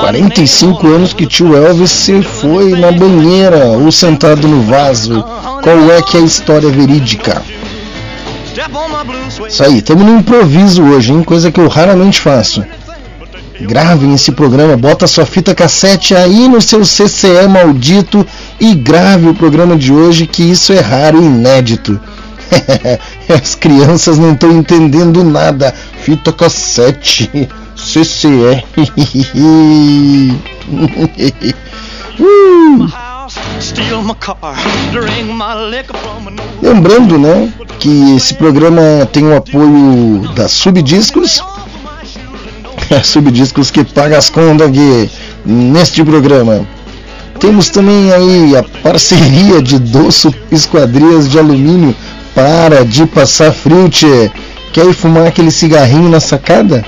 45 0.00 0.86
anos 0.88 1.12
que 1.12 1.24
tio 1.24 1.56
Elvis 1.56 1.90
se 1.92 2.22
foi 2.22 2.70
na 2.70 2.90
banheira 2.90 3.78
ou 3.78 3.92
sentado 3.92 4.48
no 4.48 4.62
vaso. 4.62 5.22
Qual 5.62 5.90
é 5.92 6.02
que 6.02 6.16
é 6.16 6.20
a 6.20 6.24
história 6.24 6.68
verídica? 6.68 7.42
Isso 9.48 9.62
aí, 9.62 9.78
estamos 9.78 10.04
no 10.04 10.18
improviso 10.18 10.82
hoje, 10.82 11.12
hein? 11.12 11.22
Coisa 11.22 11.52
que 11.52 11.60
eu 11.60 11.68
raramente 11.68 12.20
faço. 12.20 12.64
Gravem 13.60 14.14
esse 14.14 14.32
programa, 14.32 14.76
bota 14.76 15.06
sua 15.06 15.24
fita 15.24 15.54
cassete 15.54 16.14
aí 16.14 16.48
no 16.48 16.60
seu 16.60 16.80
CCE 16.80 17.46
maldito 17.48 18.26
e 18.60 18.74
grave 18.74 19.28
o 19.28 19.34
programa 19.34 19.76
de 19.76 19.92
hoje, 19.92 20.26
que 20.26 20.42
isso 20.42 20.72
é 20.72 20.80
raro 20.80 21.22
e 21.22 21.26
inédito. 21.26 21.98
As 23.28 23.54
crianças 23.54 24.18
não 24.18 24.32
estão 24.32 24.52
entendendo 24.52 25.24
nada. 25.24 25.74
Fita 26.00 26.32
cassete, 26.32 27.48
CCE. 27.76 28.64
Uh. 32.18 32.88
Lembrando, 36.62 37.18
né, 37.18 37.52
que 37.78 38.16
esse 38.16 38.34
programa 38.34 39.06
tem 39.12 39.24
o 39.24 39.36
apoio 39.36 40.28
da 40.34 40.48
Subdiscos, 40.48 41.42
Subdiscos 43.04 43.70
que 43.70 43.84
paga 43.84 44.18
as 44.18 44.30
contas 44.30 44.68
aqui 44.68 45.10
neste 45.44 46.04
programa. 46.04 46.66
Temos 47.38 47.68
também 47.68 48.12
aí 48.12 48.56
a 48.56 48.62
parceria 48.82 49.60
de 49.60 49.78
Doço 49.78 50.34
Esquadrias 50.50 51.28
de 51.28 51.38
Alumínio. 51.38 51.94
Para 52.34 52.84
de 52.84 53.06
passar 53.06 53.52
frio. 53.52 53.88
Quer 54.72 54.86
ir 54.86 54.94
fumar 54.94 55.26
aquele 55.26 55.50
cigarrinho 55.50 56.08
na 56.08 56.20
sacada? 56.20 56.84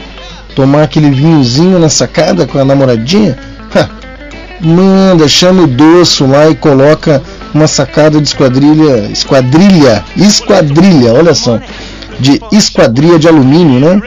Tomar 0.54 0.82
aquele 0.82 1.10
vinhozinho 1.10 1.78
na 1.78 1.88
sacada 1.88 2.46
com 2.46 2.58
a 2.58 2.64
namoradinha? 2.64 3.38
Ha, 3.74 3.88
manda, 4.60 5.28
chama 5.28 5.62
o 5.62 5.66
Doço 5.66 6.26
lá 6.26 6.50
e 6.50 6.54
coloca 6.54 7.22
uma 7.54 7.66
sacada 7.66 8.20
de 8.20 8.28
esquadrilha, 8.28 9.08
esquadrilha, 9.10 10.04
esquadrilha, 10.16 11.12
olha 11.14 11.34
só, 11.34 11.60
de 12.18 12.40
esquadria 12.52 13.18
de 13.18 13.28
alumínio, 13.28 13.80
né? 13.80 14.00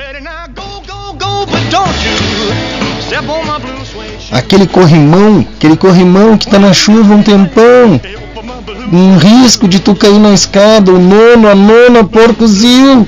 Aquele 4.31 4.65
corrimão, 4.65 5.45
aquele 5.57 5.75
corrimão 5.75 6.37
que 6.37 6.47
tá 6.47 6.57
na 6.57 6.71
chuva 6.71 7.13
um 7.13 7.21
tempão, 7.21 7.99
um 8.91 9.17
risco 9.17 9.67
de 9.67 9.79
tu 9.79 9.93
cair 9.93 10.19
na 10.19 10.33
escada, 10.33 10.91
o 10.91 10.99
nono, 10.99 11.49
a 11.49 11.55
nona, 11.55 12.03
porcozinho. 12.03 13.05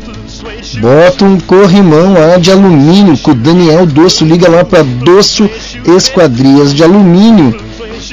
Bota 0.81 1.23
um 1.23 1.39
corrimão 1.39 2.13
lá 2.13 2.37
de 2.37 2.51
alumínio, 2.51 3.15
que 3.15 3.31
o 3.31 3.35
Daniel 3.35 3.85
Doço 3.85 4.25
liga 4.25 4.49
lá 4.49 4.65
para 4.65 4.83
Doço 4.83 5.49
Esquadrias 5.95 6.73
de 6.73 6.83
Alumínio, 6.83 7.55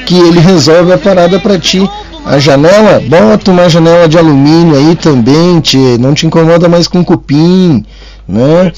que 0.05 0.15
ele 0.15 0.39
resolve 0.39 0.93
a 0.93 0.97
parada 0.97 1.39
para 1.39 1.59
ti. 1.59 1.89
A 2.25 2.37
janela, 2.37 3.01
bota 3.07 3.51
uma 3.51 3.67
janela 3.67 4.07
de 4.07 4.17
alumínio 4.17 4.75
aí 4.75 4.95
também, 4.95 5.59
tchê, 5.59 5.97
não 5.99 6.13
te 6.13 6.27
incomoda 6.27 6.69
mais 6.69 6.87
com 6.87 7.03
cupim, 7.03 7.83
né? 8.31 8.71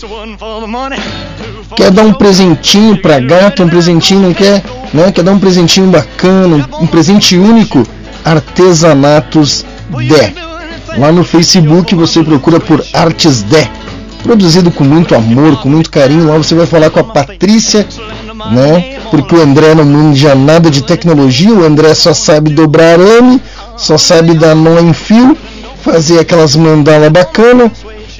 Quer 1.75 1.91
dar 1.91 2.03
um 2.03 2.13
presentinho 2.13 2.97
pra 3.01 3.19
gata, 3.19 3.63
um 3.63 3.69
presentinho, 3.69 4.21
não 4.21 4.33
quer? 4.33 4.63
Né? 4.93 5.11
Quer 5.11 5.23
dar 5.23 5.31
um 5.31 5.39
presentinho 5.39 5.87
bacana, 5.87 6.67
um, 6.81 6.87
presente 6.87 7.37
único? 7.37 7.85
Artesanatos 8.25 9.63
Dé. 10.07 10.33
Lá 10.97 11.11
no 11.11 11.23
Facebook 11.23 11.93
você 11.93 12.23
procura 12.23 12.59
por 12.59 12.83
Artes 12.93 13.43
Dé. 13.43 13.69
Produzido 14.23 14.71
com 14.71 14.83
muito 14.83 15.13
amor, 15.13 15.61
com 15.61 15.69
muito 15.69 15.91
carinho. 15.91 16.27
Lá 16.27 16.37
você 16.37 16.55
vai 16.55 16.65
falar 16.65 16.89
com 16.89 16.99
a 16.99 17.03
Patrícia, 17.03 17.85
né? 18.51 18.97
Porque 19.11 19.35
o 19.35 19.41
André 19.41 19.75
não 19.75 19.85
manja 19.85 20.33
nada 20.33 20.71
de 20.71 20.81
tecnologia, 20.81 21.53
o 21.53 21.63
André 21.63 21.93
só 21.93 22.13
sabe 22.13 22.51
dobrar 22.51 22.99
arame, 22.99 23.41
só 23.77 23.97
sabe 23.97 24.33
dar 24.33 24.55
nó 24.55 24.79
em 24.79 24.93
fio, 24.93 25.37
fazer 25.83 26.19
aquelas 26.19 26.55
mandala 26.55 27.09
bacana, 27.09 27.71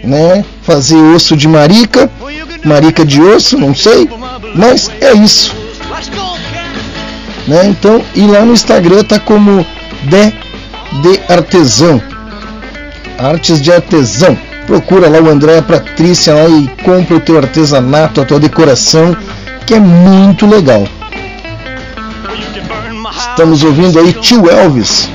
né? 0.03 0.43
Fazer 0.63 0.97
osso 0.97 1.35
de 1.35 1.47
marica, 1.47 2.09
marica 2.63 3.05
de 3.05 3.21
osso, 3.21 3.57
não 3.57 3.75
sei, 3.75 4.09
mas 4.55 4.89
é 5.01 5.13
isso, 5.13 5.55
né? 7.47 7.65
Então, 7.65 8.01
e 8.15 8.25
lá 8.25 8.45
no 8.45 8.53
Instagram 8.53 9.03
tá 9.03 9.19
como 9.19 9.65
de 10.03 10.43
de 11.01 11.19
artesão, 11.27 12.01
artes 13.17 13.61
de 13.61 13.71
artesão. 13.71 14.37
Procura 14.67 15.09
lá 15.09 15.19
o 15.19 15.29
André, 15.29 15.57
a 15.57 15.61
Patrícia 15.61 16.33
lá 16.33 16.47
e 16.47 16.67
compra 16.83 17.17
o 17.17 17.19
teu 17.19 17.37
artesanato, 17.37 18.21
a 18.21 18.25
tua 18.25 18.39
decoração, 18.39 19.15
que 19.65 19.73
é 19.73 19.79
muito 19.79 20.45
legal. 20.45 20.87
Estamos 23.29 23.63
ouvindo 23.63 23.99
aí 23.99 24.13
Tio 24.13 24.49
Elvis. 24.49 25.09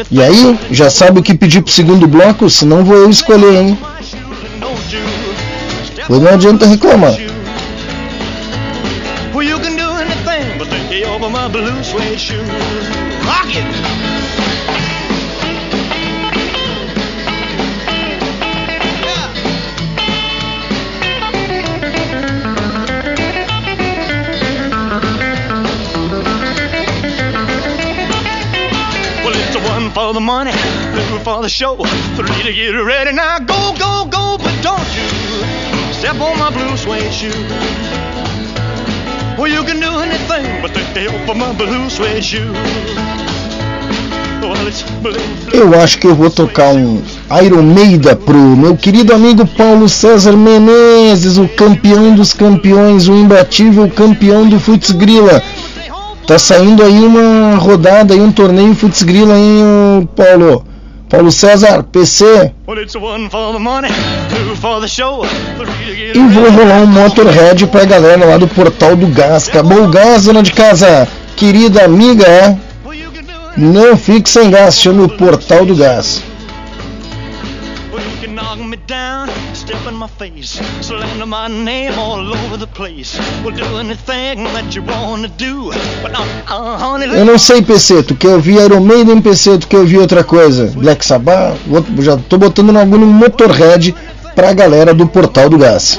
It 0.00 0.08
E 0.10 0.22
aí, 0.22 0.58
já 0.70 0.90
sabe 0.90 1.20
o 1.20 1.22
que 1.22 1.34
pedir 1.34 1.62
pro 1.62 1.72
segundo 1.72 2.06
bloco? 2.06 2.48
Senão 2.48 2.84
vou 2.84 2.96
eu 2.96 3.10
escolher, 3.10 3.54
hein? 3.54 3.78
Pois 6.06 6.20
não 6.20 6.30
adianta 6.32 6.66
reclamar. 6.66 7.16
shoe. 12.18 12.38
Well, 13.26 14.15
for 29.96 30.12
the 30.12 30.20
money, 30.20 30.52
for 31.24 31.40
the 31.40 31.48
show, 31.48 31.74
three 32.16 32.42
to 32.42 32.52
get 32.52 32.72
ready. 32.72 33.12
Now 33.12 33.38
go, 33.38 33.72
go, 33.78 34.04
go, 34.04 34.36
but 34.36 34.54
don't 34.62 34.88
you 34.94 35.08
step 35.94 36.20
on 36.20 36.38
my 36.38 36.50
blue 36.50 36.76
suede 36.76 37.10
shoe. 37.10 37.32
Well, 39.38 39.50
you 39.50 39.64
can 39.64 39.80
do 39.80 39.88
anything 40.00 40.60
but 40.60 40.74
take 40.74 40.92
the 40.92 41.08
help 41.08 41.26
of 41.30 41.38
my 41.38 41.50
blue 41.56 41.88
suede 41.88 42.22
shoe. 42.22 42.52
Eu 45.52 45.80
acho 45.80 45.98
que 45.98 46.06
eu 46.06 46.14
vou 46.14 46.30
tocar 46.30 46.74
um, 46.74 47.02
Iron 47.42 47.62
Maida 47.62 48.14
pro 48.14 48.36
meu 48.36 48.76
querido 48.76 49.14
amigo 49.14 49.46
Paulo 49.46 49.88
César 49.88 50.36
Menezes, 50.36 51.38
o 51.38 51.48
campeão 51.48 52.14
dos 52.14 52.34
campeões, 52.34 53.08
o 53.08 53.14
imbatível 53.14 53.88
campeão 53.88 54.46
do 54.46 54.60
Futs 54.60 54.90
Grila. 54.90 55.42
Tá 56.26 56.38
saindo 56.38 56.82
aí 56.82 56.98
uma 57.04 57.56
rodada 57.56 58.12
aí, 58.12 58.20
um 58.20 58.32
torneio 58.32 58.74
Futs 58.74 59.02
Grila, 59.04 59.38
hein, 59.38 60.08
Paulo? 60.16 60.66
Paulo 61.08 61.30
César, 61.30 61.84
PC. 61.84 62.52
E 66.16 66.18
vou 66.18 66.50
rolar 66.50 66.82
um 66.82 66.86
Motorhead 66.86 67.64
pra 67.68 67.84
galera 67.84 68.24
lá 68.26 68.38
do 68.38 68.48
Portal 68.48 68.96
do 68.96 69.06
Gás. 69.06 69.48
Acabou 69.48 69.84
o 69.84 69.88
gás, 69.88 70.24
dona 70.24 70.42
de 70.42 70.52
casa. 70.52 71.06
Querida 71.36 71.84
amiga, 71.84 72.26
é? 72.26 72.58
Não 73.56 73.96
fique 73.96 74.28
sem 74.28 74.50
gás, 74.50 74.80
chame 74.80 75.02
o 75.02 75.08
Portal 75.08 75.64
do 75.64 75.76
Gás. 75.76 76.24
Step 79.66 79.86
in 79.88 79.96
my 79.96 80.06
face, 80.06 80.60
slander 80.80 81.26
my 81.26 81.48
name 81.48 81.98
all 81.98 82.20
over 82.20 82.56
the 82.56 82.68
place. 82.68 83.18
We'll 83.42 83.56
do 83.56 83.78
anything 83.78 84.44
that 84.54 84.76
you 84.76 84.82
wanna 84.82 85.28
do, 85.28 85.72
but 86.02 86.12
not, 86.12 86.28
uh, 86.48 86.78
honey. 86.78 87.06
Eu 87.06 87.24
não 87.24 87.36
sei, 87.36 87.62
PC, 87.62 88.04
tu 88.04 88.14
quer 88.14 88.28
ouvir 88.28 88.60
Iron 88.60 88.80
Maiden, 88.80 89.20
PC, 89.20 89.58
tu 89.58 89.66
quer 89.66 89.78
ouvir 89.78 89.98
outra 89.98 90.22
coisa? 90.22 90.72
Black 90.76 91.04
Sabbath? 91.04 91.58
Já 91.98 92.16
tô 92.16 92.38
botando 92.38 92.72
no 92.72 92.78
algum 92.78 92.98
Motorhead 92.98 93.92
pra 94.36 94.52
galera 94.52 94.94
do 94.94 95.06
Portal 95.08 95.48
do 95.48 95.58
Gás. 95.58 95.98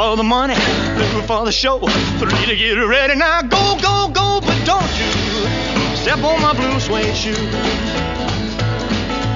For 0.00 0.16
the 0.16 0.22
money, 0.22 0.54
two 0.54 1.20
for 1.28 1.44
the 1.44 1.52
show, 1.52 1.78
three 2.18 2.46
to 2.46 2.56
get 2.56 2.72
ready. 2.72 3.14
Now 3.14 3.42
go, 3.42 3.76
go, 3.82 4.08
go, 4.08 4.40
but 4.40 4.58
don't 4.64 4.92
you 4.96 5.12
step 5.94 6.24
on 6.24 6.40
my 6.40 6.54
blue 6.54 6.80
suede 6.80 7.14
shoe. 7.14 7.36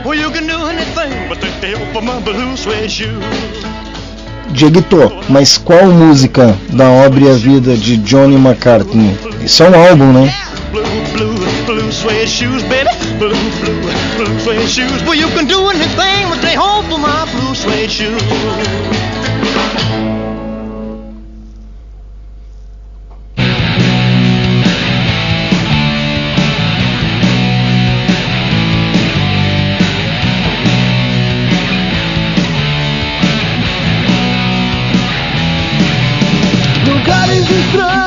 Well, 0.07 0.14
you 0.14 0.31
can 0.31 0.46
do 0.46 0.57
anything 0.74 1.29
but 1.29 1.42
take 1.42 1.61
the 1.61 1.77
help 1.77 1.94
of 1.94 2.05
my 2.05 2.18
blue 2.24 2.57
suede 2.57 2.90
shoe. 2.90 3.20
Dieguito, 4.55 5.12
mas 5.29 5.59
qual 5.59 5.85
música 5.92 6.57
da 6.72 6.88
obra 6.88 7.24
e 7.24 7.31
a 7.31 7.35
vida 7.35 7.77
de 7.77 7.98
Johnny 7.98 8.37
McCartney? 8.37 9.14
Isso 9.44 9.64
é 9.64 9.68
um 9.68 9.87
álbum, 9.87 10.12
né? 10.14 10.35
Blue, 10.72 10.83
blue, 11.12 11.66
blue 11.66 11.92
suede 11.92 12.27
shoes, 12.27 12.62
baby. 12.62 12.88
Blue, 13.18 13.37
blue, 13.61 14.16
blue 14.16 14.40
suede 14.40 14.66
shoes. 14.66 15.03
Well, 15.03 15.14
you 15.14 15.29
can 15.37 15.46
do 15.46 15.68
anything 15.68 16.31
but 16.31 16.40
they 16.40 16.55
hope 16.57 16.87
for 16.88 16.98
my 16.98 17.27
blue 17.33 17.55
suede 17.55 17.90
shoes. 17.90 19.03
Alô? 37.74 38.04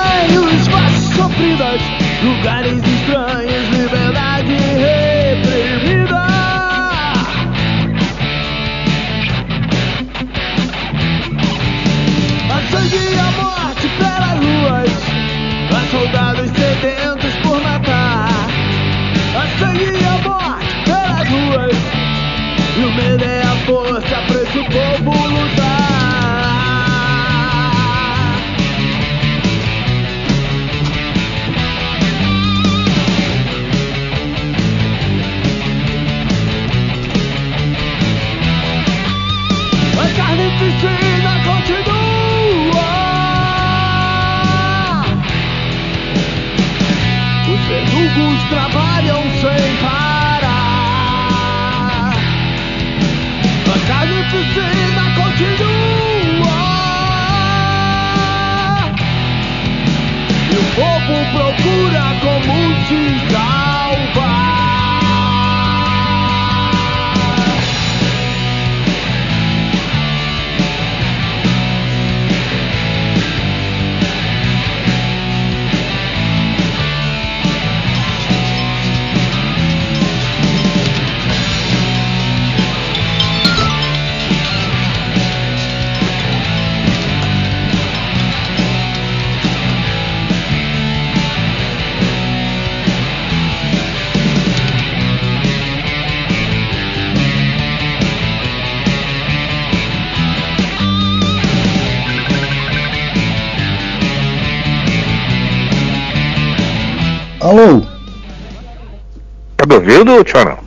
Ouvindo, 109.98 110.24
Tchona? 110.24 110.58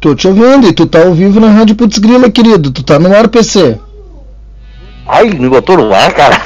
Tô 0.00 0.14
te 0.14 0.26
ouvindo 0.26 0.68
e 0.68 0.72
tu 0.72 0.86
tá 0.86 1.02
ao 1.02 1.14
vivo 1.14 1.38
na 1.38 1.48
Rádio 1.48 1.76
Putz 1.76 1.98
Grila, 1.98 2.30
querido. 2.30 2.70
Tu 2.70 2.82
tá 2.82 2.98
no 2.98 3.14
ar, 3.14 3.28
PC. 3.28 3.78
Ai, 5.06 5.30
me 5.30 5.48
botou 5.48 5.76
no 5.76 5.94
ar, 5.94 6.12
cara. 6.12 6.40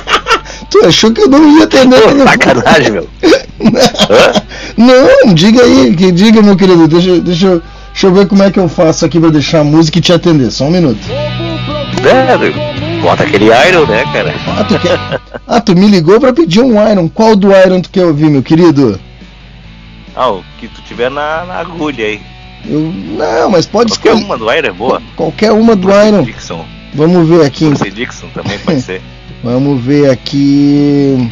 tu 0.70 0.84
achou 0.84 1.12
que 1.12 1.22
eu 1.22 1.28
não 1.28 1.58
ia 1.58 1.64
atender? 1.64 2.00
Pô, 2.08 2.24
sacanagem, 2.24 2.92
meu. 2.92 3.08
não, 4.76 5.34
diga 5.34 5.62
aí, 5.62 5.94
que 5.94 6.10
diga, 6.12 6.42
meu 6.42 6.56
querido. 6.56 6.88
Deixa, 6.88 7.20
deixa, 7.20 7.62
deixa 7.92 8.06
eu 8.06 8.14
ver 8.14 8.26
como 8.26 8.42
é 8.42 8.50
que 8.50 8.58
eu 8.58 8.68
faço 8.68 9.04
aqui 9.04 9.20
pra 9.20 9.30
deixar 9.30 9.60
a 9.60 9.64
música 9.64 9.98
e 9.98 10.02
te 10.02 10.12
atender. 10.12 10.50
Só 10.50 10.64
um 10.64 10.70
minuto. 10.70 11.00
É, 11.10 13.00
bota 13.02 13.24
aquele 13.24 13.46
Iron, 13.46 13.86
né, 13.86 14.04
cara? 14.12 14.34
Ah 14.58 14.64
tu, 14.64 14.78
quer... 14.78 15.20
ah, 15.46 15.60
tu 15.60 15.74
me 15.74 15.88
ligou 15.88 16.18
pra 16.20 16.32
pedir 16.32 16.60
um 16.60 16.90
Iron. 16.90 17.08
Qual 17.08 17.36
do 17.36 17.50
Iron 17.50 17.80
tu 17.80 17.90
quer 17.90 18.04
ouvir, 18.04 18.30
meu 18.30 18.42
querido? 18.42 18.98
Ah, 20.16 20.30
o 20.30 20.44
que 20.58 20.68
tu 20.68 20.80
tiver 20.82 21.10
na, 21.10 21.44
na 21.44 21.54
agulha 21.56 22.04
aí. 22.06 22.20
Eu, 22.66 22.80
não, 22.80 23.50
mas 23.50 23.66
pode 23.66 23.92
Qualquer 23.92 24.10
escolher. 24.14 24.24
uma 24.24 24.38
do 24.38 24.52
Iron 24.52 24.68
é 24.68 24.72
boa. 24.72 25.02
Qualquer 25.16 25.52
uma 25.52 25.74
do 25.76 25.88
Iron. 25.90 26.22
Dixon. 26.22 26.64
Vamos 26.94 27.28
ver 27.28 27.44
aqui. 27.44 27.70
Dixon 27.90 28.28
também 28.32 28.58
pode 28.60 28.80
ser. 28.80 29.02
Vamos 29.42 29.82
ver 29.82 30.10
aqui. 30.10 31.30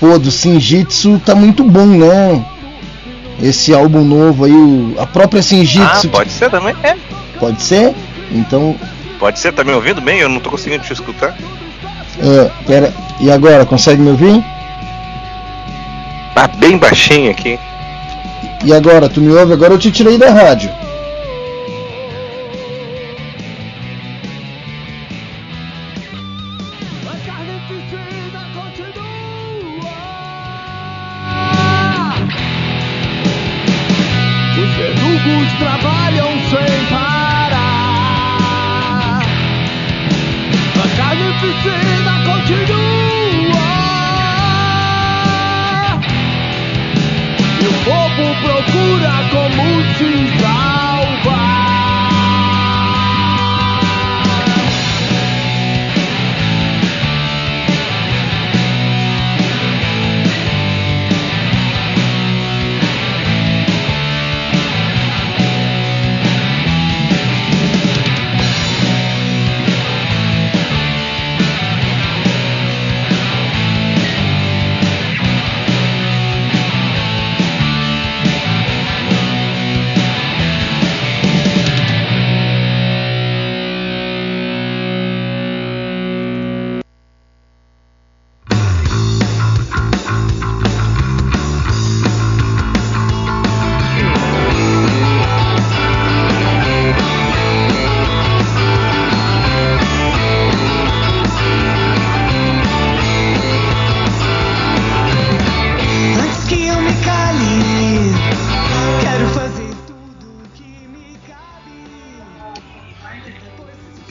pô, 0.00 0.18
do 0.18 0.30
Shinjitsu 0.30 1.20
tá 1.24 1.34
muito 1.34 1.62
bom, 1.62 1.86
né? 1.86 2.44
Esse 3.40 3.72
álbum 3.74 4.02
novo 4.04 4.44
aí, 4.44 4.52
o, 4.52 4.94
a 4.98 5.06
própria 5.06 5.38
Ah, 5.40 5.42
Shinjitsu. 5.42 6.08
pode 6.08 6.30
ser 6.30 6.50
também. 6.50 6.74
É. 6.82 6.96
pode 7.38 7.62
ser? 7.62 7.94
Então, 8.32 8.74
Pode 9.18 9.38
ser, 9.38 9.52
tá 9.52 9.62
me 9.62 9.70
ouvindo 9.72 10.00
bem? 10.00 10.18
Eu 10.18 10.28
não 10.28 10.40
tô 10.40 10.50
conseguindo 10.50 10.82
te 10.82 10.92
escutar. 10.92 11.36
é, 12.18 12.50
pera. 12.66 12.92
E 13.20 13.30
agora, 13.30 13.64
consegue 13.64 14.00
me 14.02 14.10
ouvir? 14.10 14.42
Tá 16.34 16.48
bem 16.48 16.76
baixinho 16.78 17.30
aqui. 17.30 17.56
E 18.64 18.72
agora, 18.72 19.08
tu 19.08 19.20
me 19.20 19.32
ouve? 19.32 19.52
Agora 19.52 19.74
eu 19.74 19.78
te 19.78 19.90
tirei 19.90 20.16
da 20.16 20.30
rádio. 20.30 20.70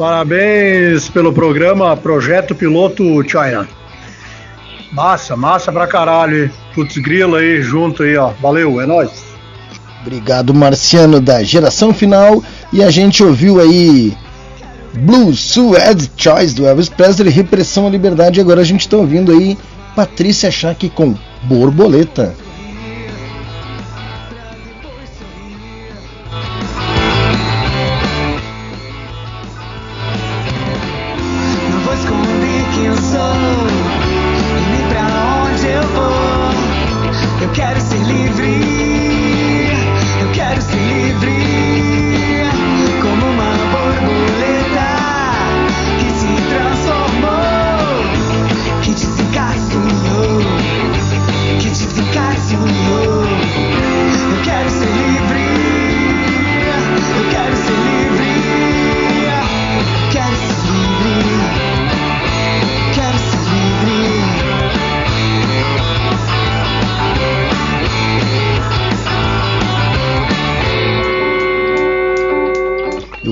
Parabéns 0.02 1.10
pelo 1.10 1.32
programa 1.32 1.96
Projeto 1.96 2.56
Piloto 2.56 3.04
China. 3.22 3.68
Massa, 4.92 5.36
massa 5.36 5.72
pra 5.72 5.86
caralho. 5.86 6.46
hein? 6.46 6.52
Putz 6.74 6.98
grila 6.98 7.38
aí 7.38 7.62
junto 7.62 8.02
aí, 8.02 8.18
ó. 8.18 8.32
Valeu, 8.42 8.82
é 8.82 8.88
nóis. 8.88 9.12
Obrigado, 10.02 10.56
Marciano, 10.56 11.22
da 11.22 11.44
geração 11.44 11.94
final. 11.94 12.44
E 12.74 12.84
a 12.84 12.90
gente 12.90 13.24
ouviu 13.24 13.62
aí 13.62 14.18
Blue 14.92 15.36
Suede 15.36 16.10
Choice 16.18 16.56
do 16.56 16.66
Elvis 16.66 16.90
Presley, 16.90 17.32
Repressão 17.32 17.86
à 17.86 17.90
Liberdade. 17.92 18.42
Agora 18.42 18.62
a 18.62 18.66
gente 18.66 18.90
tá 18.90 18.98
ouvindo 18.98 19.32
aí 19.32 19.56
Patrícia 19.96 20.50
Schack 20.50 20.90
com 20.90 21.14
Borboleta. 21.44 22.34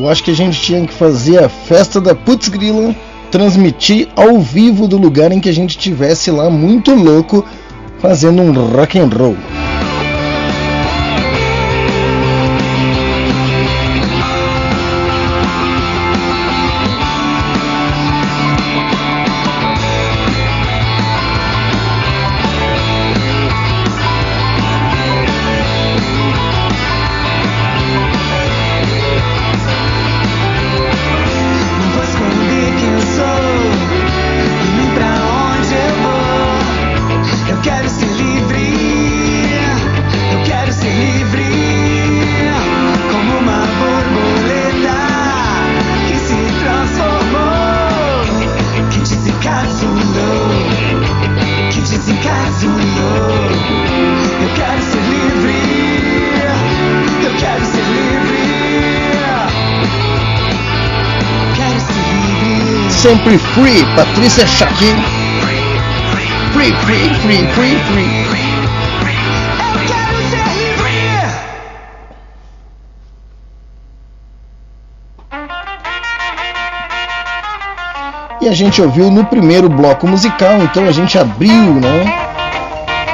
Acho 0.10 0.24
que 0.24 0.32
a 0.32 0.36
gente 0.36 0.60
tinha 0.60 0.88
que 0.88 0.94
fazer 0.94 1.38
a 1.38 1.48
festa 1.48 2.02
da 2.02 2.16
Putz 2.16 2.50
Grila, 2.50 2.96
transmitir 3.30 4.08
ao 4.16 4.40
vivo 4.40 4.88
do 4.88 4.98
lugar 4.98 5.32
em 5.32 5.40
que 5.40 5.48
a 5.48 5.54
gente 5.54 5.78
estivesse 5.78 6.32
lá 6.32 6.50
muito 6.50 6.96
louco 6.96 7.46
fazendo 8.00 8.42
um 8.42 8.52
rock 8.52 8.98
and 8.98 9.10
roll. 9.16 9.38
Sempre 63.20 63.38
free, 63.38 63.86
Patrícia 63.98 64.48
Schack. 64.48 64.78
Free, 66.54 66.72
free, 66.86 67.14
free, 67.16 67.48
free, 67.48 67.76
free. 67.90 68.10
E 78.42 78.48
a 78.48 78.54
gente 78.54 78.82
ouviu 78.82 79.12
no 79.12 79.26
primeiro 79.26 79.68
bloco 79.68 80.08
musical, 80.08 80.58
então 80.64 80.88
a 80.88 80.92
gente 80.94 81.18
abriu, 81.18 81.74
né? 81.74 82.06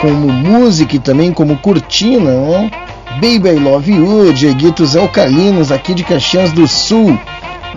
Como 0.02 0.32
música 0.32 0.98
e 0.98 1.00
também 1.00 1.34
como 1.34 1.58
cortina, 1.58 2.30
né? 2.30 2.72
Baby 3.16 3.56
I 3.56 3.60
Love 3.60 3.92
You, 3.92 4.34
Dieguitos 4.34 4.96
Alcalinos, 4.96 5.72
aqui 5.72 5.96
de 5.96 6.04
Caxias 6.04 6.52
do 6.52 6.68
Sul. 6.68 7.20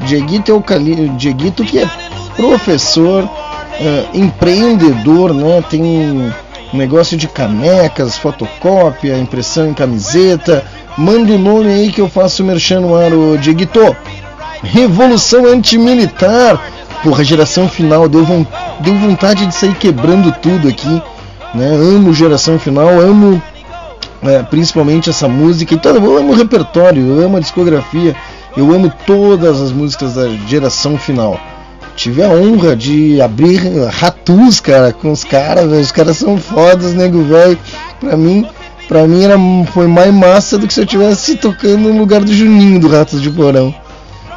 Dieguito, 0.05 0.53
Alcalino, 0.53 1.17
Dieguito 1.17 1.65
que 1.65 1.79
é 1.79 2.08
professor, 2.39 3.29
eh, 3.81 4.05
empreendedor, 4.15 5.35
né? 5.35 5.63
Tem 5.69 5.83
um 5.83 6.33
negócio 6.73 7.17
de 7.17 7.27
canecas, 7.27 8.17
fotocópia, 8.17 9.19
impressão 9.19 9.69
em 9.69 9.75
camiseta. 9.75 10.65
Manda 10.97 11.33
o 11.35 11.39
nome 11.39 11.67
aí 11.73 11.93
que 11.93 12.01
eu 12.01 12.09
faço 12.09 12.45
merchan 12.45 12.81
no 12.81 12.95
ar, 12.95 13.11
Dieguito. 13.41 13.95
Revolução 14.63 15.47
antimilitar. 15.47 16.61
Porra, 17.03 17.23
geração 17.25 17.69
final 17.69 18.09
deu, 18.09 18.25
von- 18.25 18.47
deu 18.81 18.95
vontade 18.97 19.47
de 19.47 19.55
sair 19.55 19.75
quebrando 19.75 20.33
tudo 20.41 20.69
aqui. 20.69 21.03
né? 21.55 21.69
Amo 21.75 22.13
Geração 22.13 22.59
Final, 22.59 22.89
amo 23.01 23.41
é, 24.23 24.43
principalmente 24.43 25.09
essa 25.09 25.29
música 25.29 25.75
e 25.75 25.79
todo, 25.79 25.97
eu 26.05 26.19
amo 26.19 26.33
o 26.33 26.37
repertório, 26.37 27.07
eu 27.07 27.25
amo 27.25 27.37
a 27.37 27.41
discografia, 27.41 28.15
eu 28.57 28.71
amo 28.75 28.93
todas 29.07 29.61
as 29.63 29.71
músicas 29.73 30.15
da 30.15 30.29
Geração 30.49 30.99
Final. 30.99 31.39
Tive 31.99 32.23
a 32.23 32.29
honra 32.29 32.77
de 32.77 33.21
abrir 33.21 33.61
Ratus, 33.91 34.61
cara, 34.61 34.93
com 34.93 35.11
os 35.11 35.25
caras, 35.25 35.69
velho. 35.69 35.83
Os 35.83 35.91
caras 35.91 36.17
são 36.17 36.39
fodas, 36.39 36.95
nego 36.95 37.25
velho. 37.25 37.59
Pra 37.99 38.17
mim, 38.17 38.47
pra 38.87 39.05
mim 39.05 39.25
era, 39.25 39.37
foi 39.73 39.89
mais 39.89 40.15
massa 40.15 40.57
do 40.57 40.69
que 40.69 40.73
se 40.73 40.81
eu 40.81 40.87
tivesse 40.87 41.35
tocando 41.35 41.93
no 41.93 41.99
lugar 41.99 42.23
do 42.23 42.33
Juninho 42.33 42.79
do 42.79 42.87
Ratos 42.87 43.21
de 43.21 43.29
Porão. 43.29 43.75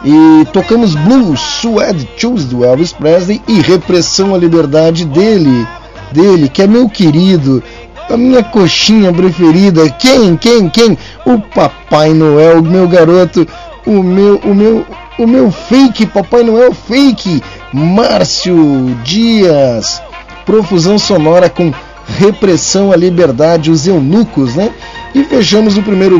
E 0.03 0.43
tocamos 0.51 0.95
Blue 0.95 1.37
Suede 1.37 2.09
Shoes 2.17 2.45
do 2.45 2.65
Elvis 2.65 2.93
Presley 2.93 3.39
e 3.47 3.61
Repressão 3.61 4.33
à 4.33 4.39
Liberdade 4.39 5.05
dele, 5.05 5.67
dele, 6.11 6.49
que 6.49 6.63
é 6.63 6.67
meu 6.67 6.89
querido, 6.89 7.61
a 8.09 8.17
minha 8.17 8.41
coxinha 8.41 9.13
preferida. 9.13 9.87
Quem, 9.87 10.35
quem, 10.35 10.67
quem? 10.67 10.97
O 11.27 11.39
Papai 11.39 12.11
Noel, 12.11 12.63
meu 12.63 12.87
garoto, 12.87 13.47
o 13.85 14.01
meu, 14.01 14.37
o 14.37 14.55
meu, 14.55 14.83
o 15.23 15.27
meu 15.27 15.51
fake, 15.51 16.05
Papai 16.05 16.43
Noel 16.43 16.73
fake, 16.73 17.43
Márcio 17.71 18.95
Dias. 19.03 20.01
Profusão 20.45 20.97
sonora 20.97 21.49
com 21.49 21.71
repressão 22.17 22.91
à 22.91 22.95
liberdade, 22.95 23.69
os 23.69 23.85
eunucos, 23.85 24.55
né? 24.55 24.71
E 25.13 25.23
fechamos 25.23 25.77
o 25.77 25.83
primeiro 25.83 26.19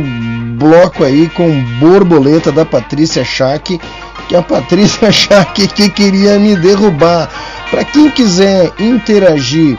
bloco 0.56 1.04
aí 1.04 1.28
com 1.30 1.50
Borboleta 1.80 2.52
da 2.52 2.64
Patrícia 2.64 3.24
Schack, 3.24 3.80
que 4.28 4.36
a 4.36 4.42
Patrícia 4.42 5.10
Schack 5.12 5.68
que 5.70 5.90
queria 5.90 6.38
me 6.38 6.56
derrubar. 6.56 7.30
Para 7.70 7.84
quem 7.84 8.10
quiser 8.10 8.72
interagir 8.80 9.78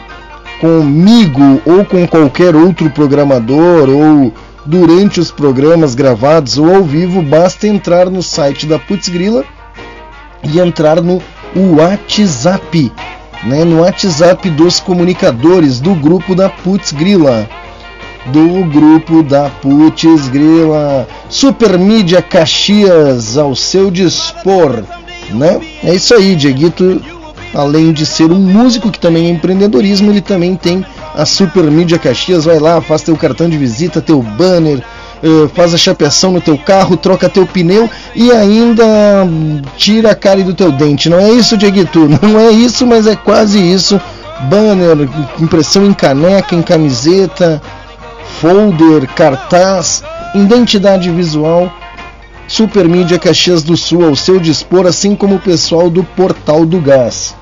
comigo 0.59 1.61
ou 1.65 1.85
com 1.85 2.07
qualquer 2.07 2.55
outro 2.55 2.89
programador 2.89 3.89
ou 3.89 4.33
durante 4.65 5.19
os 5.19 5.31
programas 5.31 5.95
gravados 5.95 6.57
ou 6.57 6.73
ao 6.73 6.83
vivo, 6.83 7.21
basta 7.21 7.67
entrar 7.67 8.09
no 8.09 8.23
site 8.23 8.65
da 8.65 8.79
Putzgrila 8.79 9.43
e 10.43 10.59
entrar 10.59 11.01
no 11.01 11.21
WhatsApp, 11.55 12.91
né, 13.43 13.63
no 13.63 13.81
WhatsApp 13.81 14.49
dos 14.49 14.79
comunicadores 14.79 15.79
do 15.79 15.93
grupo 15.95 16.33
da 16.35 16.49
Putzgrila 16.49 17.47
do 18.27 18.63
grupo 18.65 19.21
da 19.23 19.49
Putz 19.49 20.29
Grila. 20.29 21.07
Super 21.29 21.77
Mídia 21.77 22.21
Caxias 22.21 23.37
ao 23.37 23.55
seu 23.55 23.91
dispor, 23.91 24.83
né? 25.31 25.59
É 25.83 25.93
isso 25.95 26.13
aí, 26.13 26.35
Dieguito. 26.35 27.01
Além 27.53 27.91
de 27.91 28.05
ser 28.05 28.31
um 28.31 28.39
músico 28.39 28.89
que 28.89 28.99
também 28.99 29.27
é 29.27 29.29
empreendedorismo, 29.29 30.11
ele 30.11 30.21
também 30.21 30.55
tem 30.55 30.83
a 31.13 31.25
Super 31.25 31.63
Mídia 31.63 31.99
Caxias. 31.99 32.45
Vai 32.45 32.59
lá, 32.59 32.81
faz 32.81 33.03
teu 33.03 33.15
cartão 33.15 33.47
de 33.47 33.57
visita, 33.57 34.01
teu 34.01 34.21
banner, 34.21 34.83
eh, 35.23 35.47
faz 35.53 35.73
a 35.73 35.77
chapeação 35.77 36.31
no 36.31 36.41
teu 36.41 36.57
carro, 36.57 36.97
troca 36.97 37.29
teu 37.29 37.45
pneu 37.45 37.89
e 38.15 38.31
ainda 38.31 38.83
tira 39.77 40.11
a 40.11 40.15
cara 40.15 40.43
do 40.43 40.53
teu 40.53 40.71
dente. 40.71 41.09
Não 41.09 41.19
é 41.19 41.31
isso, 41.31 41.55
Dieguito? 41.55 42.09
Não 42.21 42.39
é 42.39 42.51
isso, 42.51 42.85
mas 42.87 43.07
é 43.07 43.15
quase 43.15 43.59
isso. 43.59 44.01
Banner, 44.49 45.07
impressão 45.39 45.85
em 45.85 45.93
caneca, 45.93 46.55
em 46.55 46.61
camiseta, 46.61 47.61
folder, 48.41 49.07
cartaz, 49.15 50.03
identidade 50.35 51.09
visual, 51.09 51.71
Super 52.47 52.89
Mídia 52.89 53.17
Caxias 53.17 53.63
do 53.63 53.77
Sul 53.77 54.05
ao 54.05 54.15
seu 54.15 54.39
dispor, 54.39 54.85
assim 54.85 55.15
como 55.15 55.35
o 55.35 55.39
pessoal 55.39 55.89
do 55.89 56.03
Portal 56.03 56.65
do 56.65 56.81
Gás. 56.81 57.33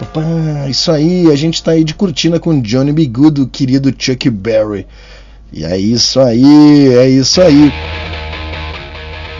Opa, 0.00 0.22
isso 0.68 0.90
aí, 0.90 1.30
a 1.30 1.36
gente 1.36 1.62
tá 1.62 1.72
aí 1.72 1.84
de 1.84 1.94
cortina 1.94 2.40
com 2.40 2.60
Johnny 2.60 2.92
B. 2.92 3.06
Good, 3.06 3.40
o 3.42 3.46
querido 3.46 3.94
Chuck 3.96 4.28
Berry. 4.30 4.86
E 5.52 5.64
é 5.64 5.78
isso 5.78 6.20
aí, 6.20 6.94
é 6.94 7.08
isso 7.08 7.40
aí. 7.40 7.72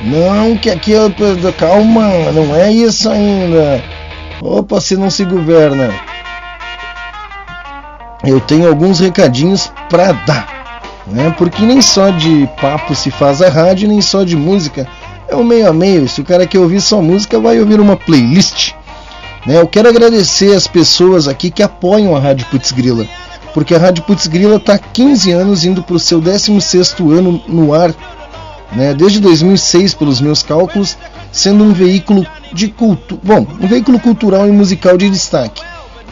Não, 0.05 0.57
que 0.57 0.71
aqui 0.71 0.93
eu. 0.93 1.13
Calma, 1.59 2.33
não 2.33 2.55
é 2.55 2.73
isso 2.73 3.09
ainda. 3.09 3.83
Opa, 4.41 4.81
se 4.81 4.97
não 4.97 5.11
se 5.11 5.25
governa 5.25 5.93
eu 8.27 8.41
tenho 8.41 8.69
alguns 8.69 9.01
recadinhos 9.01 9.71
para 9.91 10.13
dar, 10.13 10.83
né? 11.07 11.35
Porque 11.37 11.63
nem 11.65 11.81
só 11.83 12.11
de 12.11 12.49
papo 12.61 12.95
se 12.95 13.11
faz 13.11 13.43
a 13.43 13.49
rádio, 13.49 13.89
nem 13.89 14.01
só 14.01 14.25
de 14.25 14.37
música 14.37 14.87
é 15.29 15.35
o 15.35 15.45
meio 15.45 15.69
a 15.69 15.73
meio. 15.73 16.09
Se 16.09 16.21
o 16.21 16.25
cara 16.25 16.47
quer 16.47 16.59
ouvir 16.59 16.81
só 16.81 17.01
música, 17.01 17.41
vai 17.41 17.59
ouvir 17.61 17.81
uma 17.81 17.97
playlist. 17.97 18.73
Né? 19.47 19.61
Eu 19.61 19.67
quero 19.67 19.89
agradecer 19.89 20.55
as 20.55 20.67
pessoas 20.67 21.29
aqui 21.29 21.51
que 21.51 21.63
apoiam 21.63 22.17
a 22.17 22.21
Rádio 22.21 22.47
Putz 22.51 22.73
Grila, 22.73 23.07
porque 23.53 23.75
a 23.75 23.79
Rádio 23.79 24.03
Putz 24.05 24.27
Grila 24.27 24.57
está 24.57 24.79
15 24.79 25.33
anos 25.33 25.65
indo 25.65 25.83
para 25.83 25.97
o 25.97 26.01
seu 26.01 26.21
16º 26.21 27.13
ano 27.13 27.43
no 27.47 27.75
ar, 27.75 27.95
né? 28.73 28.95
desde 28.95 29.21
2006, 29.21 29.95
pelos 29.95 30.21
meus 30.21 30.43
cálculos, 30.43 30.97
sendo 31.31 31.65
um 31.65 31.73
veículo 31.73 32.27
de 32.53 32.69
culto, 32.69 33.19
bom, 33.23 33.47
um 33.61 33.67
veículo 33.67 34.01
cultural 34.01 34.49
e 34.49 34.53
musical 34.53 34.97
de 34.97 35.11
destaque. 35.11 35.63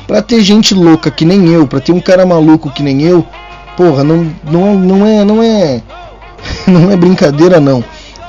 Pra 0.07 0.21
ter 0.21 0.41
gente 0.43 0.75
louca 0.75 1.11
que 1.11 1.25
nem 1.25 1.49
eu, 1.49 1.67
pra 1.67 1.81
ter 1.81 1.93
um 1.93 2.01
cara 2.01 2.27
maluco 2.27 2.71
que 2.71 2.83
nem 2.83 3.03
eu, 3.03 3.25
porra, 3.77 4.05
não, 4.05 4.31
não, 4.45 4.75
não 4.75 5.07
é, 5.07 5.25
não 5.25 5.43
é, 5.43 5.81
não 6.67 6.91
é 6.91 6.97
brincadeira 6.97 7.61
não, 7.61 7.83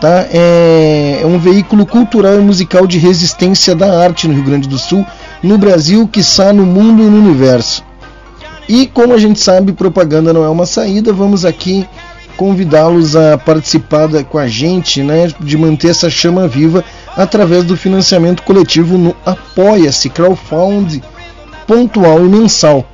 tá? 0.04 0.28
É, 0.34 1.22
é 1.22 1.26
um 1.26 1.39
veículo 1.39 1.86
cultural 1.86 2.36
e 2.36 2.41
musical 2.41 2.86
de 2.86 2.97
resistência 2.97 3.74
da 3.74 4.04
arte 4.04 4.28
no 4.28 4.34
Rio 4.34 4.43
Grande 4.43 4.68
do 4.68 4.78
Sul, 4.78 5.06
no 5.41 5.58
Brasil, 5.58 6.06
que 6.10 6.20
está 6.20 6.51
no 6.51 6.66
mundo 6.66 7.01
e 7.01 7.06
no 7.06 7.18
universo. 7.20 7.86
E 8.68 8.86
como 8.86 9.14
a 9.14 9.18
gente 9.18 9.39
sabe, 9.39 9.72
propaganda 9.72 10.34
não 10.34 10.43
é 10.43 10.49
uma 10.49 10.66
saída, 10.66 11.14
vamos 11.14 11.45
aqui 11.45 11.88
convidá-los 12.36 13.16
a 13.16 13.38
participar 13.38 14.08
da, 14.08 14.26
com 14.26 14.38
a 14.38 14.45
gente, 14.45 15.01
né, 15.01 15.30
de 15.39 15.56
manter 15.56 15.91
essa 15.91 16.10
chama 16.10 16.49
viva 16.49 16.84
através 17.16 17.64
do 17.64 17.78
financiamento 17.78 18.43
coletivo 18.43 18.97
no 18.97 19.16
Apoia-se 19.26 20.10
Crowdfund 20.10 21.01
pontual 21.66 22.26
e 22.26 22.28
mensal. 22.28 22.86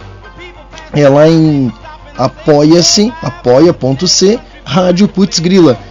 É 0.93 1.09
lá 1.09 1.27
em 1.27 1.73
apoia-se, 2.15 3.11
apoia.c, 3.23 4.39
Rádio 4.63 5.07
Putz 5.07 5.39
Grila. 5.39 5.88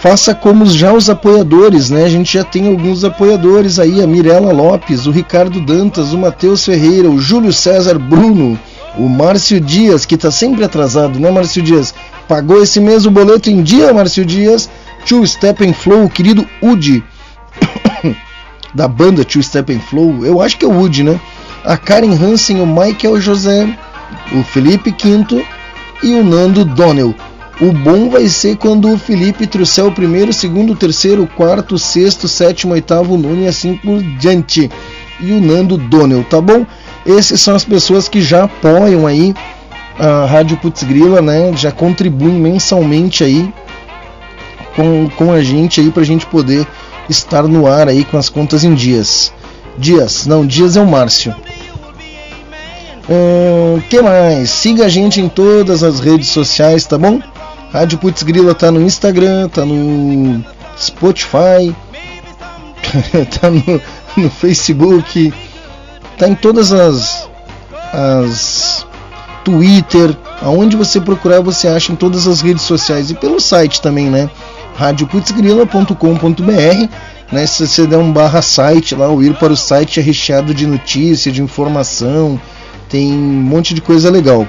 Faça 0.00 0.34
como 0.34 0.66
já 0.66 0.92
os 0.92 1.10
apoiadores, 1.10 1.90
né? 1.90 2.04
A 2.04 2.08
gente 2.08 2.34
já 2.34 2.44
tem 2.44 2.68
alguns 2.68 3.02
apoiadores 3.04 3.78
aí, 3.78 4.02
a 4.02 4.06
Mirela 4.06 4.52
Lopes, 4.52 5.06
o 5.06 5.10
Ricardo 5.10 5.60
Dantas, 5.60 6.12
o 6.12 6.18
Matheus 6.18 6.64
Ferreira, 6.64 7.10
o 7.10 7.18
Júlio 7.18 7.52
César 7.52 7.98
Bruno, 7.98 8.58
o 8.96 9.08
Márcio 9.08 9.60
Dias, 9.60 10.04
que 10.04 10.14
está 10.14 10.30
sempre 10.30 10.64
atrasado, 10.64 11.18
né, 11.18 11.30
Márcio 11.30 11.62
Dias? 11.62 11.94
Pagou 12.28 12.62
esse 12.62 12.80
mês 12.80 13.06
o 13.06 13.10
boleto 13.10 13.50
em 13.50 13.62
dia, 13.62 13.92
Márcio 13.92 14.24
Dias. 14.24 14.68
Two 15.06 15.26
Step 15.26 15.72
Flow, 15.72 16.04
o 16.04 16.10
querido 16.10 16.46
Udi, 16.60 17.02
da 18.74 18.88
banda 18.88 19.24
Two 19.24 19.42
Step 19.42 19.72
Flow, 19.88 20.24
eu 20.24 20.40
acho 20.42 20.58
que 20.58 20.64
é 20.64 20.68
o 20.68 20.80
Udi, 20.80 21.04
né? 21.04 21.20
a 21.66 21.76
Karen 21.76 22.14
Hansen, 22.14 22.60
o 22.60 22.66
Michael 22.66 23.20
José, 23.20 23.68
o 24.32 24.42
Felipe 24.44 24.92
Quinto 24.92 25.44
e 26.00 26.14
o 26.14 26.24
Nando 26.24 26.64
Donnell. 26.64 27.12
O 27.60 27.72
bom 27.72 28.10
vai 28.10 28.28
ser 28.28 28.56
quando 28.56 28.92
o 28.92 28.98
Felipe 28.98 29.46
trouxer 29.46 29.84
o 29.84 29.92
primeiro, 29.92 30.32
segundo, 30.32 30.76
terceiro, 30.76 31.26
quarto, 31.26 31.78
sexto, 31.78 32.28
sétimo, 32.28 32.74
oitavo, 32.74 33.16
nono 33.16 33.44
e 33.44 33.46
assim 33.46 33.76
por 33.76 34.02
diante. 34.18 34.70
E 35.18 35.32
o 35.32 35.40
Nando 35.40 35.78
Donnell, 35.78 36.22
tá 36.24 36.38
bom? 36.38 36.66
Essas 37.06 37.40
são 37.40 37.54
as 37.54 37.64
pessoas 37.64 38.08
que 38.08 38.20
já 38.20 38.44
apoiam 38.44 39.06
aí 39.06 39.34
a 39.98 40.26
Rádio 40.26 40.58
Putz 40.58 40.82
Grila, 40.82 41.22
né? 41.22 41.52
Já 41.56 41.72
contribuem 41.72 42.34
mensalmente 42.34 43.24
aí 43.24 43.50
com, 44.74 45.08
com 45.16 45.32
a 45.32 45.42
gente 45.42 45.80
aí 45.80 45.90
pra 45.90 46.04
gente 46.04 46.26
poder 46.26 46.66
estar 47.08 47.44
no 47.44 47.66
ar 47.66 47.88
aí 47.88 48.04
com 48.04 48.18
as 48.18 48.28
contas 48.28 48.64
em 48.64 48.74
dias. 48.74 49.32
Dias, 49.78 50.26
não, 50.26 50.46
Dias 50.46 50.76
é 50.76 50.80
o 50.80 50.86
Márcio. 50.86 51.34
Hum, 53.08 53.80
que 53.88 54.02
mais? 54.02 54.50
Siga 54.50 54.84
a 54.84 54.88
gente 54.88 55.20
em 55.20 55.28
todas 55.28 55.82
as 55.82 56.00
redes 56.00 56.28
sociais, 56.28 56.84
tá 56.84 56.98
bom? 56.98 57.20
Rádio 57.72 57.98
Putz 57.98 58.22
Grila 58.22 58.54
tá 58.54 58.70
no 58.70 58.80
Instagram, 58.80 59.48
tá 59.48 59.64
no 59.64 60.44
Spotify, 60.78 61.74
tá 63.40 63.50
no, 63.50 63.80
no, 64.16 64.30
Facebook, 64.30 65.32
tá 66.18 66.28
em 66.28 66.34
todas 66.34 66.72
as 66.72 67.28
as 67.92 68.86
Twitter, 69.44 70.16
aonde 70.42 70.76
você 70.76 71.00
procurar 71.00 71.40
você 71.40 71.68
acha 71.68 71.92
em 71.92 71.96
todas 71.96 72.26
as 72.26 72.40
redes 72.40 72.62
sociais 72.62 73.10
e 73.10 73.14
pelo 73.14 73.40
site 73.40 73.80
também, 73.80 74.10
né? 74.10 74.28
radioputzgrila.com.br 74.76 76.88
né? 77.30 77.46
Se 77.46 77.66
você 77.66 77.86
der 77.86 77.98
um 77.98 78.12
barra 78.12 78.42
site 78.42 78.94
lá, 78.94 79.08
ou 79.08 79.22
ir 79.22 79.34
para 79.34 79.52
o 79.52 79.56
site 79.56 80.00
é 80.00 80.02
recheado 80.02 80.54
de 80.54 80.66
notícias, 80.66 81.34
de 81.34 81.42
informação, 81.42 82.40
tem 82.88 83.12
um 83.12 83.42
monte 83.42 83.74
de 83.74 83.80
coisa 83.80 84.10
legal. 84.10 84.46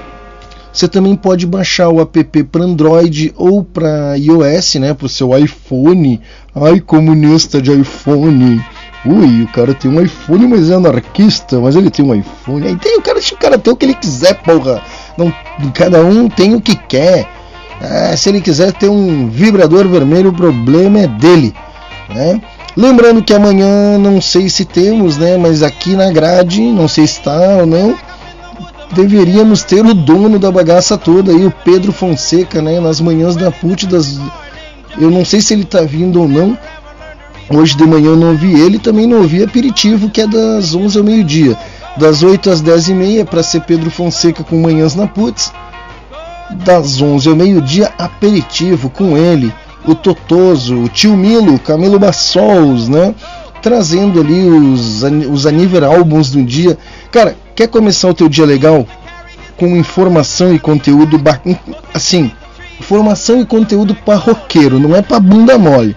Você 0.72 0.86
também 0.86 1.16
pode 1.16 1.46
baixar 1.46 1.88
o 1.88 2.00
app 2.00 2.44
para 2.44 2.64
Android 2.64 3.32
ou 3.36 3.64
para 3.64 4.16
iOS, 4.16 4.76
né, 4.76 4.94
para 4.94 5.06
o 5.06 5.08
seu 5.08 5.36
iPhone. 5.36 6.20
Ai, 6.54 6.80
comunista 6.80 7.60
de 7.60 7.72
iPhone. 7.72 8.62
Ui, 9.06 9.42
o 9.42 9.48
cara 9.48 9.74
tem 9.74 9.90
um 9.90 10.00
iPhone, 10.00 10.46
mas 10.48 10.70
é 10.70 10.74
anarquista, 10.74 11.58
mas 11.60 11.76
ele 11.76 11.90
tem 11.90 12.04
um 12.04 12.14
iPhone. 12.14 12.66
Aí 12.66 12.76
tem 12.76 12.98
o 12.98 13.02
cara, 13.02 13.18
o 13.18 13.36
cara 13.36 13.58
ter 13.58 13.70
o 13.70 13.76
que 13.76 13.86
ele 13.86 13.94
quiser, 13.94 14.34
porra. 14.34 14.82
Não, 15.16 15.32
cada 15.72 16.04
um 16.04 16.28
tem 16.28 16.54
o 16.54 16.60
que 16.60 16.76
quer. 16.76 17.28
É, 17.80 18.16
se 18.16 18.28
ele 18.28 18.40
quiser 18.40 18.72
ter 18.72 18.88
um 18.88 19.28
vibrador 19.28 19.86
vermelho, 19.86 20.30
o 20.30 20.34
problema 20.34 21.00
é 21.00 21.06
dele, 21.06 21.54
né? 22.08 22.40
Lembrando 22.76 23.22
que 23.22 23.32
amanhã 23.32 23.98
não 23.98 24.20
sei 24.20 24.48
se 24.48 24.64
temos, 24.64 25.16
né? 25.16 25.36
Mas 25.36 25.62
aqui 25.62 25.94
na 25.94 26.10
grade, 26.10 26.60
não 26.60 26.88
sei 26.88 27.06
se 27.06 27.18
está 27.18 27.58
ou 27.58 27.66
não, 27.66 27.96
deveríamos 28.92 29.62
ter 29.62 29.84
o 29.84 29.94
dono 29.94 30.38
da 30.38 30.50
bagaça 30.50 30.96
toda 30.96 31.32
aí, 31.32 31.44
o 31.44 31.50
Pedro 31.64 31.92
Fonseca, 31.92 32.62
né? 32.62 32.80
Nas 32.80 33.00
manhãs 33.00 33.36
da 33.36 33.50
PUT 33.50 33.86
das. 33.86 34.18
Eu 34.98 35.10
não 35.10 35.24
sei 35.24 35.40
se 35.40 35.52
ele 35.52 35.62
está 35.62 35.82
vindo 35.82 36.20
ou 36.20 36.28
não. 36.28 36.58
Hoje 37.50 37.76
de 37.76 37.86
manhã 37.86 38.08
eu 38.08 38.16
não 38.16 38.28
ouvi 38.30 38.60
ele, 38.60 38.78
também 38.78 39.06
não 39.06 39.18
ouvi 39.18 39.42
aperitivo, 39.42 40.10
que 40.10 40.20
é 40.20 40.26
das 40.26 40.74
11 40.74 40.98
ao 40.98 41.04
meio-dia. 41.04 41.56
Das 41.96 42.22
8 42.22 42.50
às 42.50 42.60
10 42.60 42.88
e 42.88 42.94
meia 42.94 43.24
para 43.24 43.42
ser 43.42 43.62
Pedro 43.62 43.90
Fonseca 43.90 44.44
com 44.44 44.60
manhãs 44.60 44.94
na 44.94 45.06
PUTS. 45.06 45.52
Das 46.64 47.00
11 47.00 47.28
ao 47.28 47.36
meio-dia, 47.36 47.92
aperitivo 47.98 48.90
com 48.90 49.16
ele, 49.16 49.52
o 49.86 49.94
Totoso, 49.94 50.76
o 50.76 50.88
tio 50.88 51.16
Milo, 51.16 51.58
Camilo 51.58 51.98
Bassols, 51.98 52.88
né? 52.88 53.14
Trazendo 53.62 54.20
ali 54.20 54.48
os, 54.48 55.02
os 55.30 55.46
Aniver 55.46 55.84
Albums 55.84 56.30
do 56.30 56.42
dia. 56.42 56.78
Cara, 57.10 57.36
quer 57.54 57.68
começar 57.68 58.08
o 58.08 58.14
teu 58.14 58.28
dia 58.28 58.44
legal? 58.44 58.86
Com 59.56 59.76
informação 59.76 60.54
e 60.54 60.58
conteúdo 60.58 61.20
assim, 61.92 62.30
informação 62.78 63.40
e 63.40 63.44
conteúdo 63.44 63.94
para 63.94 64.18
roqueiro, 64.18 64.78
não 64.78 64.94
é 64.94 65.02
para 65.02 65.18
bunda 65.18 65.58
mole, 65.58 65.96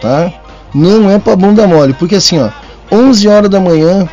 tá? 0.00 0.32
Não 0.74 1.10
é 1.10 1.18
para 1.18 1.36
bunda 1.36 1.66
mole, 1.66 1.92
porque 1.92 2.14
assim, 2.14 2.38
ó, 2.38 2.48
11 2.90 3.28
horas 3.28 3.50
da 3.50 3.60
manhã, 3.60 4.08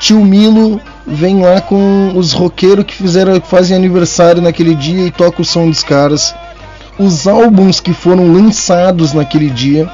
tio 0.00 0.24
Milo 0.24 0.80
vem 1.06 1.42
lá 1.42 1.60
com 1.60 2.12
os 2.16 2.32
roqueiros 2.32 2.84
que 2.84 2.94
fizeram 2.94 3.40
fazem 3.40 3.76
aniversário 3.76 4.42
naquele 4.42 4.74
dia 4.74 5.06
e 5.06 5.10
toca 5.10 5.42
o 5.42 5.44
som 5.44 5.68
dos 5.68 5.82
caras. 5.82 6.34
Os 6.98 7.28
álbuns 7.28 7.78
que 7.78 7.92
foram 7.92 8.32
lançados 8.32 9.12
naquele 9.12 9.50
dia, 9.50 9.88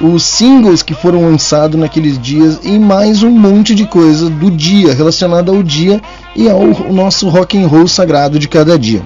os 0.00 0.22
singles 0.24 0.82
que 0.82 0.94
foram 0.94 1.22
lançados 1.22 1.78
naqueles 1.78 2.18
dias 2.18 2.60
e 2.62 2.78
mais 2.78 3.22
um 3.22 3.30
monte 3.30 3.74
de 3.74 3.86
coisa 3.86 4.28
do 4.28 4.50
dia 4.50 4.94
relacionada 4.94 5.52
ao 5.52 5.62
dia 5.62 6.00
e 6.34 6.48
ao 6.48 6.66
nosso 6.92 7.28
rock 7.28 7.56
and 7.56 7.66
roll 7.66 7.86
sagrado 7.86 8.38
de 8.38 8.48
cada 8.48 8.78
dia. 8.78 9.02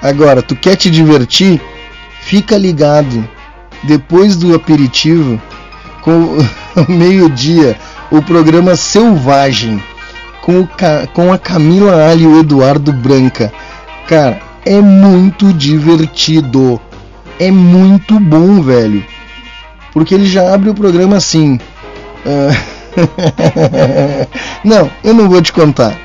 Agora, 0.00 0.42
tu 0.42 0.54
quer 0.54 0.76
te 0.76 0.90
divertir? 0.90 1.60
Fica 2.22 2.56
ligado. 2.56 3.26
Depois 3.82 4.36
do 4.36 4.54
aperitivo, 4.54 5.40
com 6.00 6.38
o 6.80 6.90
meio-dia, 6.90 7.76
o 8.10 8.22
programa 8.22 8.76
Selvagem 8.76 9.82
com, 10.44 10.60
o 10.60 10.68
com 11.14 11.32
a 11.32 11.38
Camila 11.38 12.06
Ali 12.06 12.24
e 12.24 12.26
o 12.26 12.38
Eduardo 12.38 12.92
Branca. 12.92 13.50
Cara, 14.06 14.40
é 14.64 14.78
muito 14.80 15.52
divertido. 15.54 16.78
É 17.38 17.50
muito 17.50 18.18
bom, 18.20 18.60
velho. 18.62 19.04
Porque 19.92 20.14
ele 20.14 20.26
já 20.26 20.54
abre 20.54 20.70
o 20.70 20.74
programa 20.74 21.16
assim. 21.16 21.58
ah, 22.26 22.54
não, 24.64 24.90
eu 25.02 25.14
não 25.14 25.28
vou 25.28 25.42
te 25.42 25.52
contar. 25.52 25.96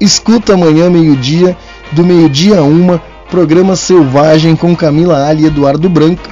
Escuta 0.00 0.54
amanhã, 0.54 0.88
meio-dia, 0.88 1.56
do 1.92 2.04
meio-dia 2.04 2.58
a 2.58 2.62
uma, 2.62 3.02
programa 3.30 3.74
Selvagem 3.74 4.54
com 4.54 4.74
Camila 4.76 5.26
Ali 5.26 5.44
e 5.44 5.46
Eduardo 5.46 5.88
Branca. 5.88 6.30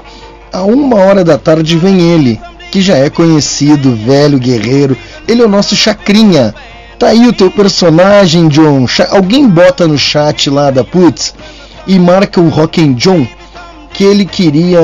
A 0.53 0.63
uma 0.63 0.97
hora 0.97 1.25
da 1.25 1.37
tarde 1.37 1.77
vem 1.77 2.01
ele, 2.01 2.41
que 2.71 2.81
já 2.81 2.97
é 2.97 3.11
conhecido, 3.11 3.97
velho 3.97 4.39
guerreiro. 4.39 4.97
Ele 5.27 5.43
é 5.43 5.45
o 5.45 5.49
nosso 5.49 5.75
Chacrinha. 5.75 6.55
Tá 6.99 7.09
aí 7.09 7.27
o 7.27 7.33
teu 7.33 7.51
personagem, 7.51 8.49
John. 8.49 8.87
Alguém 9.11 9.47
bota 9.49 9.87
no 9.87 9.99
chat 9.99 10.49
lá 10.49 10.71
da 10.71 10.83
Putz 10.83 11.35
e 11.87 11.99
marca 11.99 12.41
o 12.41 12.49
Rock 12.49 12.83
and 12.83 12.95
John 12.95 13.27
que 13.97 14.05
ele 14.05 14.25
queria 14.27 14.81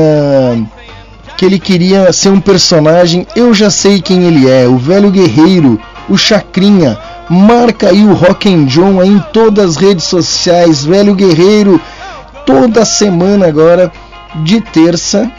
que 1.36 1.44
ele 1.44 1.58
queria 1.58 2.12
ser 2.12 2.30
um 2.30 2.40
personagem. 2.40 3.26
Eu 3.34 3.52
já 3.52 3.68
sei 3.68 4.00
quem 4.00 4.24
ele 4.24 4.48
é, 4.48 4.66
o 4.66 4.78
velho 4.78 5.10
guerreiro, 5.10 5.80
o 6.08 6.16
Chacrinha. 6.16 6.98
Marca 7.28 7.90
aí 7.90 8.04
o 8.04 8.12
Rock 8.12 8.52
and 8.52 8.64
John 8.64 9.02
em 9.02 9.18
todas 9.32 9.70
as 9.70 9.76
redes 9.76 10.04
sociais, 10.04 10.84
velho 10.84 11.14
guerreiro. 11.14 11.80
Toda 12.46 12.84
semana 12.84 13.46
agora 13.46 13.92
de 14.42 14.60
terça 14.60 15.30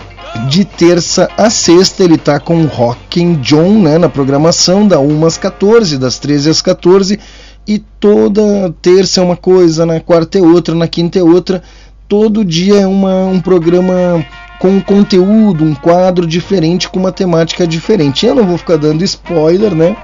de 0.48 0.66
terça 0.66 1.30
a 1.38 1.48
sexta 1.50 2.04
ele 2.04 2.18
tá 2.18 2.40
com 2.40 2.64
o 2.64 2.66
Rock 2.66 3.24
and 3.24 3.36
John, 3.36 3.80
né, 3.80 4.00
na 4.00 4.10
programação 4.10 4.88
da 4.88 5.00
1 5.00 5.26
às 5.26 5.38
14, 5.38 5.98
das 6.00 6.18
13 6.18 6.50
às 6.50 6.62
14 6.62 7.20
e 7.68 7.80
toda 8.00 8.74
terça 8.82 9.22
é 9.22 9.24
uma 9.24 9.38
coisa, 9.38 9.86
na 9.86 10.00
quarta 10.00 10.38
é 10.38 10.42
outra, 10.42 10.76
na 10.76 10.88
quinta 10.88 11.20
é 11.20 11.24
outra. 11.24 11.64
Todo 12.08 12.46
dia 12.46 12.82
é 12.82 12.88
uma, 12.88 13.26
um 13.26 13.40
programa 13.40 14.26
com 14.60 14.70
um 14.70 14.82
conteúdo, 14.82 15.64
um 15.64 15.76
quadro 15.76 16.26
diferente, 16.26 16.88
com 16.88 17.00
uma 17.00 17.12
temática 17.12 17.68
diferente. 17.68 18.26
Eu 18.26 18.36
não 18.36 18.46
vou 18.46 18.58
ficar 18.58 18.78
dando 18.78 19.04
spoiler, 19.04 19.74
né? 19.74 19.96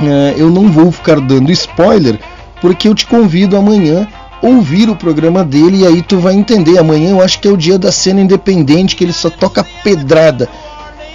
É, 0.00 0.34
eu 0.36 0.50
não 0.50 0.68
vou 0.68 0.90
ficar 0.90 1.20
dando 1.20 1.52
spoiler, 1.52 2.18
porque 2.60 2.88
eu 2.88 2.94
te 2.94 3.06
convido 3.06 3.56
amanhã 3.56 4.08
ouvir 4.42 4.90
o 4.90 4.96
programa 4.96 5.44
dele 5.44 5.82
e 5.82 5.86
aí 5.86 6.02
tu 6.02 6.18
vai 6.18 6.34
entender. 6.34 6.78
Amanhã 6.78 7.10
eu 7.10 7.22
acho 7.22 7.38
que 7.40 7.46
é 7.46 7.50
o 7.50 7.56
dia 7.56 7.78
da 7.78 7.92
cena 7.92 8.20
independente, 8.20 8.96
que 8.96 9.04
ele 9.04 9.12
só 9.12 9.30
toca 9.30 9.64
pedrada. 9.84 10.48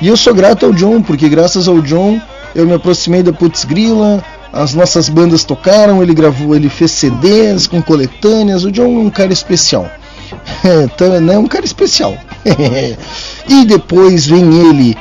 E 0.02 0.08
eu 0.08 0.16
sou 0.16 0.34
grato 0.34 0.66
ao 0.66 0.74
John, 0.74 1.02
porque 1.02 1.28
graças 1.28 1.68
ao 1.68 1.82
John 1.82 2.22
eu 2.56 2.66
me 2.66 2.74
aproximei 2.74 3.22
da 3.22 3.34
Putz 3.34 3.66
Grila, 3.66 4.24
as 4.52 4.74
nossas 4.74 5.10
bandas 5.10 5.44
tocaram, 5.44 6.02
ele 6.02 6.14
gravou, 6.14 6.56
ele 6.56 6.70
fez 6.70 6.92
CDs 6.92 7.68
com 7.68 7.82
coletâneas. 7.82 8.64
O 8.64 8.72
John 8.72 9.00
é 9.00 9.04
um 9.04 9.10
cara 9.10 9.34
especial. 9.34 9.90
Então, 10.84 11.22
né, 11.22 11.38
um 11.38 11.48
cara 11.48 11.66
especial. 11.66 12.18
e 13.48 13.66
depois 13.66 14.26
vem 14.26 14.70
ele, 14.70 14.98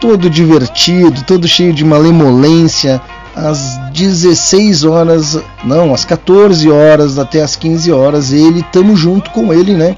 todo 0.00 0.30
divertido, 0.30 1.22
todo 1.24 1.46
cheio 1.46 1.72
de 1.72 1.84
malemolência, 1.84 3.00
às 3.34 3.78
16 3.92 4.84
horas, 4.84 5.38
não, 5.64 5.94
às 5.94 6.04
14 6.04 6.70
horas 6.70 7.18
até 7.18 7.42
às 7.42 7.56
15 7.56 7.92
horas, 7.92 8.32
ele, 8.32 8.64
tamo 8.72 8.96
junto 8.96 9.30
com 9.30 9.52
ele, 9.52 9.74
né? 9.74 9.96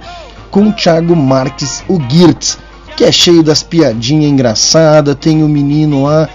Com 0.50 0.68
o 0.68 0.72
Thiago 0.72 1.14
Marques, 1.14 1.82
o 1.88 1.98
Girtz, 2.09 2.59
que 2.96 3.05
é 3.05 3.12
cheio 3.12 3.42
das 3.42 3.62
piadinhas 3.62 4.30
engraçadas, 4.30 5.16
tem 5.16 5.42
o 5.42 5.48
menino 5.48 6.05
lá 6.05 6.28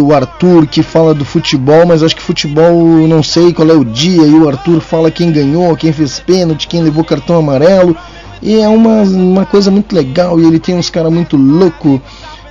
o 0.00 0.14
Arthur 0.14 0.66
que 0.66 0.82
fala 0.82 1.14
do 1.14 1.24
futebol, 1.24 1.86
mas 1.86 2.02
acho 2.02 2.16
que 2.16 2.22
futebol 2.22 3.06
não 3.06 3.22
sei 3.22 3.52
qual 3.52 3.68
é 3.68 3.74
o 3.74 3.84
dia, 3.84 4.22
e 4.22 4.34
o 4.34 4.48
Arthur 4.48 4.80
fala 4.80 5.10
quem 5.10 5.30
ganhou, 5.30 5.76
quem 5.76 5.92
fez 5.92 6.20
pênalti, 6.20 6.66
quem 6.66 6.82
levou 6.82 7.04
cartão 7.04 7.38
amarelo, 7.38 7.96
e 8.42 8.58
é 8.58 8.68
uma, 8.68 9.02
uma 9.02 9.46
coisa 9.46 9.70
muito 9.70 9.94
legal, 9.94 10.40
e 10.40 10.44
ele 10.44 10.58
tem 10.58 10.74
uns 10.74 10.90
caras 10.90 11.12
muito 11.12 11.36
louco, 11.36 12.00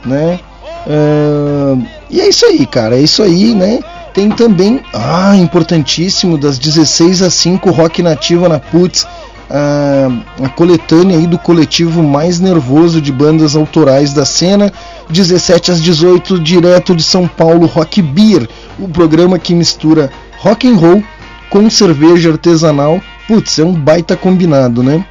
né? 0.05 0.39
Ah, 0.87 1.77
e 2.09 2.19
é 2.19 2.29
isso 2.29 2.45
aí, 2.45 2.65
cara, 2.65 2.95
é 2.95 3.01
isso 3.01 3.21
aí, 3.21 3.53
né? 3.53 3.79
Tem 4.13 4.29
também, 4.29 4.81
ah, 4.93 5.35
importantíssimo, 5.35 6.37
das 6.37 6.57
16 6.57 7.21
às 7.21 7.33
5, 7.35 7.69
Rock 7.69 8.01
Nativa 8.01 8.49
na 8.49 8.59
Putz, 8.59 9.07
a, 9.49 10.45
a 10.45 10.49
coletânea 10.49 11.17
aí 11.17 11.25
do 11.25 11.37
coletivo 11.37 12.03
mais 12.03 12.39
nervoso 12.39 13.01
de 13.01 13.11
bandas 13.11 13.55
autorais 13.55 14.13
da 14.13 14.25
cena, 14.25 14.71
17 15.09 15.71
às 15.71 15.81
18, 15.81 16.39
direto 16.39 16.95
de 16.95 17.03
São 17.03 17.27
Paulo, 17.27 17.65
Rock 17.65 18.01
Beer, 18.01 18.47
o 18.77 18.87
programa 18.87 19.39
que 19.39 19.55
mistura 19.55 20.11
rock 20.37 20.67
and 20.67 20.75
roll 20.75 21.03
com 21.49 21.69
cerveja 21.69 22.31
artesanal. 22.31 23.01
Putz, 23.27 23.59
é 23.59 23.63
um 23.63 23.73
baita 23.73 24.15
combinado, 24.15 24.83
né? 24.83 25.03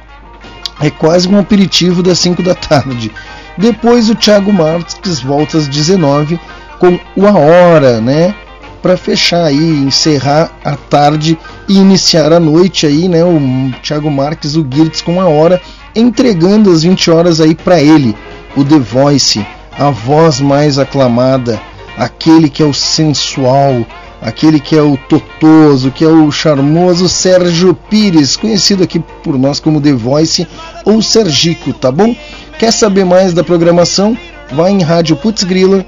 É 0.81 0.89
quase 0.89 1.27
um 1.27 1.37
aperitivo 1.37 2.01
das 2.01 2.19
5 2.19 2.41
da 2.41 2.55
tarde. 2.55 3.11
Depois 3.57 4.09
o 4.09 4.15
Thiago 4.15 4.53
Marques 4.53 5.19
volta 5.19 5.57
às 5.57 5.67
19 5.67 6.39
com 6.79 6.97
o 7.15 7.27
A 7.27 7.37
Hora, 7.37 7.99
né? 7.99 8.33
Para 8.81 8.95
fechar 8.95 9.43
aí, 9.43 9.57
encerrar 9.57 10.51
a 10.63 10.77
tarde 10.77 11.37
e 11.67 11.77
iniciar 11.77 12.31
a 12.31 12.39
noite 12.39 12.87
aí, 12.87 13.09
né? 13.09 13.21
O 13.25 13.71
Thiago 13.83 14.09
Marques, 14.09 14.55
o 14.55 14.65
Girtz 14.69 15.01
com 15.01 15.19
a 15.19 15.25
hora, 15.25 15.61
entregando 15.93 16.71
as 16.71 16.83
20 16.83 17.11
horas 17.11 17.41
aí 17.41 17.53
para 17.53 17.81
ele, 17.81 18.15
o 18.55 18.63
The 18.63 18.79
Voice, 18.79 19.45
a 19.77 19.89
voz 19.89 20.39
mais 20.39 20.77
aclamada, 20.77 21.59
aquele 21.97 22.49
que 22.49 22.61
é 22.61 22.65
o 22.65 22.73
sensual, 22.73 23.85
aquele 24.21 24.59
que 24.59 24.75
é 24.75 24.81
o 24.81 24.97
totoso, 24.97 25.91
que 25.91 26.03
é 26.03 26.07
o 26.07 26.31
charmoso 26.31 27.07
Sérgio 27.07 27.73
Pires, 27.73 28.35
conhecido 28.35 28.83
aqui 28.83 28.99
por 29.23 29.37
nós 29.37 29.59
como 29.59 29.81
The 29.81 29.93
Voice 29.93 30.47
ou 30.85 31.01
Sergico, 31.01 31.73
tá 31.73 31.91
bom? 31.91 32.15
Quer 32.57 32.71
saber 32.71 33.05
mais 33.05 33.33
da 33.33 33.43
programação? 33.43 34.17
Vai 34.51 34.71
em 34.71 34.81
Rádio 34.81 35.15
Putz 35.15 35.43
Grila, 35.43 35.85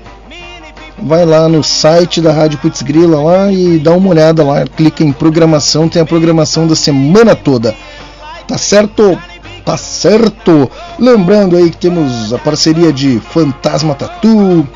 vai 1.01 1.25
lá 1.25 1.49
no 1.49 1.63
site 1.63 2.21
da 2.21 2.31
Rádio 2.31 2.59
Putz 2.59 2.81
Grila 2.81 3.21
lá 3.21 3.51
e 3.51 3.79
dá 3.79 3.93
uma 3.93 4.09
olhada 4.09 4.43
lá, 4.43 4.65
clica 4.65 5.03
em 5.03 5.11
programação, 5.11 5.89
tem 5.89 6.01
a 6.01 6.05
programação 6.05 6.67
da 6.67 6.75
semana 6.75 7.35
toda. 7.35 7.75
Tá 8.47 8.57
certo? 8.57 9.17
Tá 9.65 9.77
certo? 9.77 10.69
Lembrando 10.99 11.55
aí 11.55 11.69
que 11.69 11.77
temos 11.77 12.33
a 12.33 12.37
parceria 12.37 12.91
de 12.91 13.19
Fantasma 13.19 13.93
Tatu. 13.93 14.67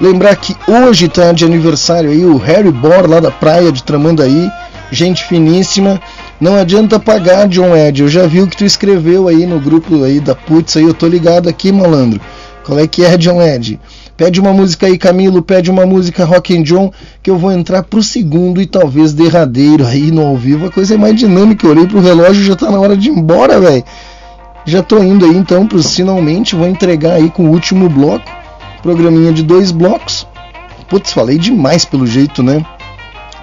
Lembrar 0.00 0.34
que 0.36 0.56
hoje 0.66 1.08
tá 1.08 1.30
de 1.32 1.44
aniversário 1.44 2.10
aí 2.10 2.24
o 2.24 2.38
Harry 2.38 2.72
Bor 2.72 3.08
lá 3.08 3.20
da 3.20 3.30
praia 3.30 3.70
de 3.70 3.82
Tramandaí. 3.82 4.50
Gente 4.90 5.24
finíssima. 5.24 6.00
Não 6.40 6.56
adianta 6.56 6.98
pagar, 6.98 7.46
John 7.48 7.76
Ed. 7.76 8.02
Eu 8.02 8.08
já 8.08 8.26
vi 8.26 8.40
o 8.40 8.46
que 8.46 8.56
tu 8.56 8.64
escreveu 8.64 9.28
aí 9.28 9.46
no 9.46 9.60
grupo 9.60 10.02
aí 10.02 10.18
da 10.18 10.34
Putz 10.34 10.76
aí. 10.76 10.84
Eu 10.84 10.94
tô 10.94 11.06
ligado 11.06 11.48
aqui, 11.48 11.70
malandro. 11.70 12.20
Qual 12.64 12.78
é 12.78 12.86
que 12.86 13.04
é, 13.04 13.16
John 13.16 13.40
Ed? 13.42 13.78
Pede 14.20 14.38
uma 14.38 14.52
música 14.52 14.86
aí, 14.86 14.98
Camilo. 14.98 15.40
Pede 15.40 15.70
uma 15.70 15.86
música 15.86 16.26
Rock 16.26 16.54
and 16.54 16.62
John, 16.64 16.92
que 17.22 17.30
eu 17.30 17.38
vou 17.38 17.50
entrar 17.50 17.82
pro 17.82 18.02
segundo 18.02 18.60
e 18.60 18.66
talvez 18.66 19.14
derradeiro 19.14 19.86
aí 19.86 20.10
no 20.10 20.26
ao 20.26 20.36
vivo. 20.36 20.66
A 20.66 20.70
coisa 20.70 20.92
é 20.92 20.98
mais 20.98 21.16
dinâmica. 21.16 21.66
Eu 21.66 21.70
olhei 21.70 21.86
pro 21.86 22.02
relógio 22.02 22.44
já 22.44 22.54
tá 22.54 22.70
na 22.70 22.78
hora 22.78 22.94
de 22.98 23.08
ir 23.08 23.12
embora, 23.12 23.58
velho. 23.58 23.82
Já 24.66 24.82
tô 24.82 25.02
indo 25.02 25.24
aí 25.24 25.34
então 25.34 25.66
pros 25.66 25.96
finalmente. 25.96 26.54
Vou 26.54 26.68
entregar 26.68 27.12
aí 27.12 27.30
com 27.30 27.44
o 27.44 27.50
último 27.50 27.88
bloco. 27.88 28.30
Programinha 28.82 29.32
de 29.32 29.42
dois 29.42 29.70
blocos. 29.70 30.26
Putz, 30.90 31.14
falei 31.14 31.38
demais 31.38 31.86
pelo 31.86 32.06
jeito, 32.06 32.42
né? 32.42 32.62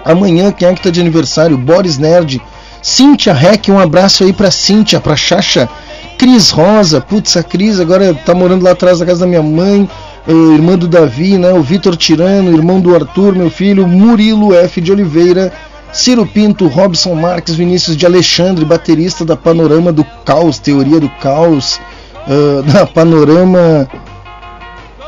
Amanhã, 0.04 0.52
quem 0.52 0.68
é 0.68 0.74
que 0.74 0.82
tá 0.82 0.90
de 0.90 1.00
aniversário? 1.00 1.58
Boris 1.58 1.98
Nerd. 1.98 2.40
Cíntia 2.80 3.32
Rec, 3.32 3.68
um 3.68 3.80
abraço 3.80 4.22
aí 4.22 4.32
pra 4.32 4.48
Cíntia, 4.48 5.00
pra 5.00 5.16
Chacha. 5.16 5.68
Cris 6.16 6.50
Rosa, 6.50 7.00
putz, 7.00 7.36
a 7.36 7.42
Cris 7.42 7.80
agora 7.80 8.14
tá 8.14 8.32
morando 8.32 8.62
lá 8.62 8.70
atrás 8.70 9.00
da 9.00 9.06
casa 9.06 9.20
da 9.20 9.26
minha 9.26 9.42
mãe. 9.42 9.88
Eh, 10.28 10.54
irmã 10.54 10.76
do 10.76 10.86
Davi, 10.86 11.38
né? 11.38 11.52
O 11.52 11.62
Vitor 11.62 11.96
Tirano, 11.96 12.54
irmão 12.54 12.80
do 12.80 12.94
Arthur, 12.94 13.34
meu 13.34 13.50
filho. 13.50 13.86
Murilo 13.88 14.54
F. 14.54 14.80
de 14.80 14.92
Oliveira. 14.92 15.52
Ciro 15.92 16.26
Pinto, 16.26 16.66
Robson 16.66 17.14
Marques, 17.14 17.54
Vinícius 17.54 17.96
de 17.96 18.04
Alexandre, 18.04 18.64
baterista 18.64 19.24
da 19.24 19.36
Panorama 19.36 19.90
do 19.90 20.04
Caos, 20.24 20.58
Teoria 20.58 21.00
do 21.00 21.08
Caos, 21.08 21.80
ah, 22.28 22.62
da 22.62 22.86
Panorama 22.86 23.88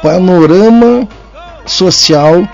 Panorama 0.03 1.07
Social 1.66 2.49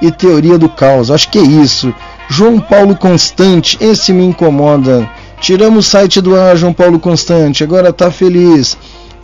e 0.00 0.10
Teoria 0.10 0.56
do 0.56 0.68
Caos. 0.68 1.10
Acho 1.10 1.30
que 1.30 1.38
é 1.38 1.42
isso. 1.42 1.94
João 2.28 2.58
Paulo 2.58 2.96
Constante, 2.96 3.76
esse 3.80 4.12
me 4.12 4.24
incomoda. 4.24 5.08
Tiramos 5.40 5.86
o 5.86 5.90
site 5.90 6.20
do 6.20 6.34
ar, 6.34 6.56
João 6.56 6.72
Paulo 6.72 6.98
Constante, 6.98 7.62
agora 7.62 7.92
tá 7.92 8.10
feliz. 8.10 8.76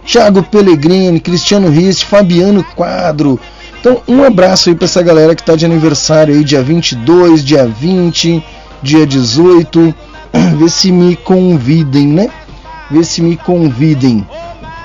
Thiago 0.07 0.43
Pellegrini, 0.43 1.21
Cristiano 1.21 1.69
Rist, 1.69 2.05
Fabiano 2.05 2.65
Quadro. 2.75 3.41
Então, 3.81 4.01
um 4.07 4.23
abraço 4.23 4.69
aí 4.69 4.75
pra 4.75 4.85
essa 4.85 5.03
galera 5.03 5.35
que 5.35 5.43
tá 5.43 5.57
de 5.57 5.65
aniversário 5.65 6.35
aí, 6.35 6.45
dia 6.45 6.63
22, 6.63 7.45
dia 7.45 7.67
20, 7.67 8.45
dia 8.83 9.07
18. 9.07 9.95
Vê 10.59 10.69
se 10.69 10.93
me 10.93 11.17
convidem, 11.17 12.07
né? 12.07 12.31
Vê 12.91 13.03
se 13.03 13.23
me 13.23 13.37
convidem 13.37 14.27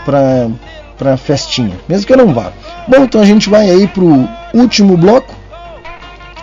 pra, 0.06 0.50
pra 0.98 1.18
festinha, 1.18 1.78
mesmo 1.88 2.08
que 2.08 2.14
eu 2.14 2.18
não 2.18 2.34
vá. 2.34 2.52
Bom, 2.88 3.04
então 3.04 3.22
a 3.22 3.26
gente 3.26 3.50
vai 3.50 3.70
aí 3.70 3.88
pro 3.88 4.28
último 4.54 4.96
bloco. 4.98 5.36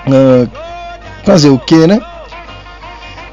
Ah, 0.07 0.47
fazer 1.25 1.49
o 1.49 1.59
que, 1.59 1.87
né? 1.87 2.01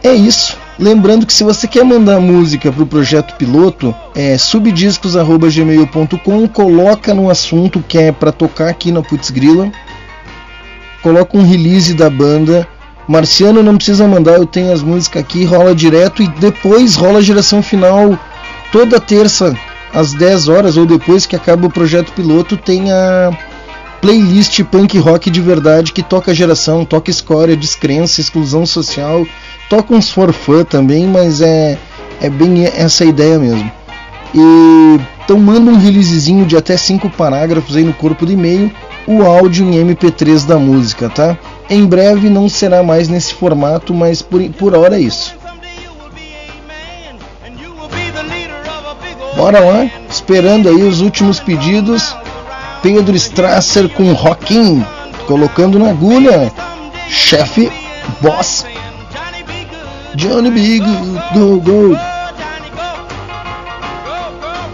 É 0.04 0.14
isso. 0.14 0.58
Lembrando 0.82 1.26
que 1.28 1.34
se 1.34 1.44
você 1.44 1.68
quer 1.68 1.86
mandar 1.86 2.20
música 2.20 2.72
para 2.72 2.82
o 2.82 2.88
projeto 2.88 3.36
piloto, 3.36 3.94
é 4.16 4.36
subdiscos@gmail.com, 4.36 6.48
coloca 6.48 7.14
no 7.14 7.30
assunto 7.30 7.86
que 7.88 8.00
é 8.00 8.12
para 8.12 8.32
tocar 8.32 8.70
aqui 8.70 8.92
na 8.92 9.04
Putz 9.04 9.30
Grila. 9.30 9.72
Coloca 11.04 11.38
um 11.38 11.48
release 11.48 11.94
da 11.94 12.10
banda. 12.10 12.68
Marciano 13.08 13.62
não 13.62 13.76
precisa 13.76 14.08
mandar, 14.08 14.38
eu 14.38 14.48
tenho 14.48 14.74
as 14.74 14.82
músicas 14.82 15.22
aqui, 15.22 15.46
rola 15.46 15.76
direto 15.76 16.24
e 16.24 16.28
depois 16.28 16.96
rola 16.96 17.20
a 17.20 17.22
geração 17.22 17.62
final 17.62 18.18
toda 18.72 19.00
terça 19.00 19.56
às 19.94 20.14
10 20.14 20.48
horas 20.48 20.78
ou 20.78 20.88
depois 20.88 21.28
que 21.28 21.36
acaba 21.36 21.68
o 21.68 21.72
projeto 21.72 22.12
piloto 22.14 22.58
tem 22.58 22.92
a 22.92 23.30
playlist 24.02 24.64
punk 24.64 24.98
rock 24.98 25.30
de 25.30 25.40
verdade 25.40 25.94
que 25.94 26.02
toca 26.02 26.34
geração, 26.34 26.84
toca 26.84 27.12
escória, 27.12 27.56
descrença, 27.56 28.20
exclusão 28.20 28.66
social, 28.66 29.26
toca 29.70 29.94
uns 29.94 30.10
forfã 30.10 30.64
também, 30.64 31.08
mas 31.08 31.42
é, 31.42 31.78
é 32.20 32.30
bem 32.30 32.66
essa 32.66 33.06
ideia 33.06 33.38
mesmo. 33.38 33.72
E 34.34 35.00
então 35.24 35.38
manda 35.40 35.72
um 35.72 35.78
releasezinho 35.78 36.46
de 36.46 36.58
até 36.58 36.76
cinco 36.76 37.10
parágrafos 37.10 37.78
aí 37.78 37.84
no 37.84 37.94
corpo 37.94 38.26
do 38.26 38.34
e-mail, 38.34 38.70
o 39.08 39.24
áudio 39.24 39.66
em 39.66 39.82
MP3 39.82 40.46
da 40.46 40.58
música, 40.58 41.10
tá? 41.10 41.38
Em 41.70 41.86
breve 41.86 42.30
não 42.30 42.50
será 42.50 42.84
mais 42.84 43.08
nesse 43.08 43.34
formato, 43.34 43.94
mas 43.94 44.22
por, 44.22 44.42
por 44.52 44.76
hora 44.76 44.98
é 44.98 45.02
isso. 45.02 45.34
Bora 49.38 49.60
lá, 49.60 49.90
esperando 50.10 50.68
aí 50.68 50.84
os 50.84 51.00
últimos 51.00 51.40
pedidos. 51.40 52.14
Pedro 52.82 53.16
Strasser 53.16 53.88
com 53.90 54.12
Rockin, 54.14 54.84
colocando 55.28 55.78
na 55.78 55.92
agulha. 55.92 56.52
Chefe, 57.08 57.72
boss, 58.22 58.66
Johnny 60.16 60.50
Big, 60.50 60.86
go, 61.34 61.60
go. 61.60 61.98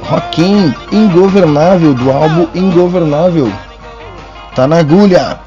Rockin, 0.04 0.74
Ingovernável, 0.92 1.94
do 1.94 2.10
álbum 2.10 2.48
Ingovernável. 2.56 3.52
Tá 4.56 4.66
na 4.66 4.78
agulha. 4.78 5.40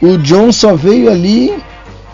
O 0.00 0.16
John 0.18 0.52
só 0.52 0.74
veio 0.74 1.10
ali, 1.10 1.54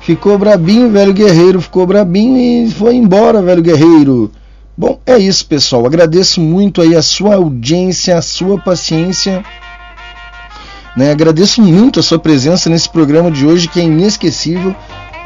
ficou 0.00 0.36
brabinho, 0.36 0.90
velho 0.90 1.12
guerreiro, 1.12 1.60
ficou 1.60 1.86
brabinho 1.86 2.36
e 2.66 2.70
foi 2.70 2.96
embora, 2.96 3.40
velho 3.40 3.62
guerreiro. 3.62 4.30
Bom, 4.76 4.98
é 5.04 5.18
isso, 5.18 5.44
pessoal. 5.46 5.84
Agradeço 5.84 6.40
muito 6.40 6.80
aí 6.80 6.96
a 6.96 7.02
sua 7.02 7.34
audiência, 7.34 8.16
a 8.16 8.22
sua 8.22 8.58
paciência. 8.58 9.44
Né? 10.96 11.10
Agradeço 11.10 11.62
muito 11.62 12.00
a 12.00 12.02
sua 12.02 12.18
presença 12.18 12.70
nesse 12.70 12.88
programa 12.88 13.30
de 13.30 13.46
hoje, 13.46 13.68
que 13.68 13.80
é 13.80 13.84
inesquecível. 13.84 14.74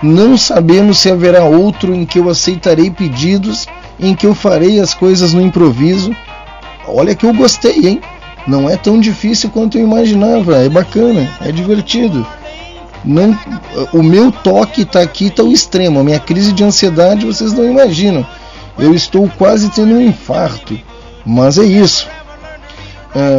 Não 0.02 0.36
sabemos 0.36 0.98
se 0.98 1.10
haverá 1.10 1.44
outro 1.44 1.94
em 1.94 2.04
que 2.04 2.18
eu 2.18 2.28
aceitarei 2.28 2.90
pedidos, 2.90 3.66
em 3.98 4.14
que 4.14 4.26
eu 4.26 4.34
farei 4.34 4.80
as 4.80 4.92
coisas 4.92 5.32
no 5.32 5.40
improviso. 5.40 6.14
Olha 6.86 7.14
que 7.14 7.24
eu 7.24 7.32
gostei, 7.32 7.86
hein? 7.86 8.00
Não 8.46 8.68
é 8.68 8.76
tão 8.76 9.00
difícil 9.00 9.50
quanto 9.50 9.78
eu 9.78 9.84
imaginava. 9.84 10.56
É 10.56 10.68
bacana, 10.68 11.30
é 11.40 11.50
divertido. 11.50 12.26
Não, 13.04 13.38
o 13.92 14.02
meu 14.02 14.32
toque 14.32 14.82
está 14.82 15.00
aqui, 15.00 15.26
está 15.26 15.42
o 15.42 15.52
extremo. 15.52 16.00
A 16.00 16.04
minha 16.04 16.20
crise 16.20 16.52
de 16.52 16.64
ansiedade 16.64 17.24
vocês 17.24 17.52
não 17.52 17.64
imaginam. 17.64 18.26
Eu 18.78 18.94
estou 18.94 19.28
quase 19.38 19.70
tendo 19.70 19.94
um 19.94 20.00
infarto. 20.00 20.78
Mas 21.24 21.58
é 21.58 21.64
isso. 21.64 22.08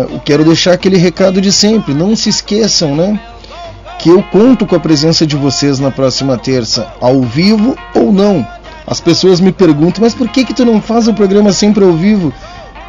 Eu 0.09 0.19
quero 0.23 0.45
deixar 0.45 0.73
aquele 0.73 0.97
recado 0.97 1.41
de 1.41 1.51
sempre. 1.51 1.93
Não 1.93 2.15
se 2.15 2.29
esqueçam, 2.29 2.95
né? 2.95 3.19
Que 3.99 4.09
eu 4.09 4.23
conto 4.23 4.65
com 4.65 4.75
a 4.75 4.79
presença 4.79 5.25
de 5.25 5.35
vocês 5.35 5.79
na 5.79 5.91
próxima 5.91 6.37
terça, 6.37 6.87
ao 7.01 7.21
vivo 7.21 7.75
ou 7.93 8.11
não. 8.11 8.47
As 8.87 9.01
pessoas 9.01 9.39
me 9.39 9.51
perguntam, 9.51 10.01
mas 10.01 10.13
por 10.13 10.29
que 10.29 10.45
que 10.45 10.53
tu 10.53 10.63
não 10.63 10.81
faz 10.81 11.07
o 11.07 11.13
programa 11.13 11.51
sempre 11.51 11.83
ao 11.83 11.93
vivo? 11.93 12.31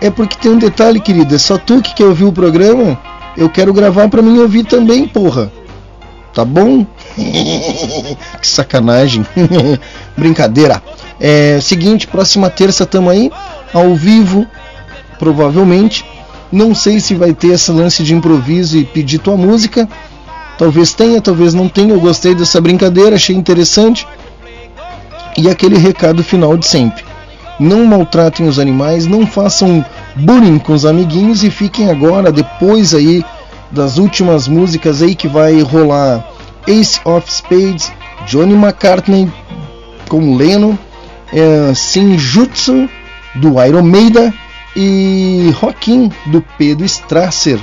É 0.00 0.10
porque 0.10 0.36
tem 0.36 0.52
um 0.52 0.58
detalhe, 0.58 1.00
querido. 1.00 1.34
É 1.34 1.38
só 1.38 1.56
tu 1.56 1.80
que 1.80 1.94
quer 1.94 2.04
ouvir 2.04 2.24
o 2.24 2.32
programa. 2.32 2.98
Eu 3.36 3.48
quero 3.48 3.72
gravar 3.72 4.08
para 4.08 4.22
mim 4.22 4.38
ouvir 4.38 4.64
também, 4.64 5.08
porra. 5.08 5.50
Tá 6.34 6.44
bom? 6.44 6.86
que 7.16 8.46
sacanagem. 8.46 9.26
Brincadeira. 10.16 10.82
É 11.20 11.58
seguinte, 11.60 12.06
próxima 12.06 12.50
terça 12.50 12.84
tamo 12.84 13.08
aí, 13.08 13.30
ao 13.72 13.94
vivo, 13.94 14.46
provavelmente. 15.18 16.04
Não 16.52 16.74
sei 16.74 17.00
se 17.00 17.14
vai 17.14 17.32
ter 17.32 17.48
esse 17.48 17.70
lance 17.72 18.02
de 18.02 18.14
improviso 18.14 18.78
e 18.78 18.84
pedir 18.84 19.18
tua 19.18 19.36
música. 19.36 19.88
Talvez 20.58 20.92
tenha, 20.92 21.20
talvez 21.20 21.54
não 21.54 21.68
tenha. 21.68 21.92
Eu 21.92 22.00
gostei 22.00 22.34
dessa 22.34 22.60
brincadeira, 22.60 23.16
achei 23.16 23.34
interessante. 23.34 24.06
E 25.36 25.48
aquele 25.48 25.76
recado 25.76 26.22
final 26.22 26.56
de 26.56 26.66
sempre. 26.66 27.04
Não 27.58 27.84
maltratem 27.84 28.46
os 28.46 28.58
animais, 28.58 29.06
não 29.06 29.26
façam 29.26 29.84
bullying 30.14 30.58
com 30.58 30.72
os 30.72 30.84
amiguinhos 30.84 31.42
e 31.42 31.50
fiquem 31.50 31.90
agora, 31.90 32.30
depois 32.30 32.94
aí 32.94 33.24
das 33.70 33.98
últimas 33.98 34.46
músicas 34.46 35.02
aí 35.02 35.14
que 35.14 35.26
vai 35.26 35.60
rolar 35.60 36.26
Ace 36.66 37.00
of 37.04 37.30
Spades, 37.32 37.92
Johnny 38.26 38.54
McCartney 38.54 39.30
com 40.08 40.36
Leno, 40.36 40.78
é, 41.32 41.74
Sinjutsu 41.74 42.88
do 43.34 43.62
Iron 43.64 43.82
Maiden 43.82 44.32
e 44.74 45.52
Rockin 45.56 46.10
do 46.26 46.44
Pedro 46.58 46.84
Strasser. 46.84 47.58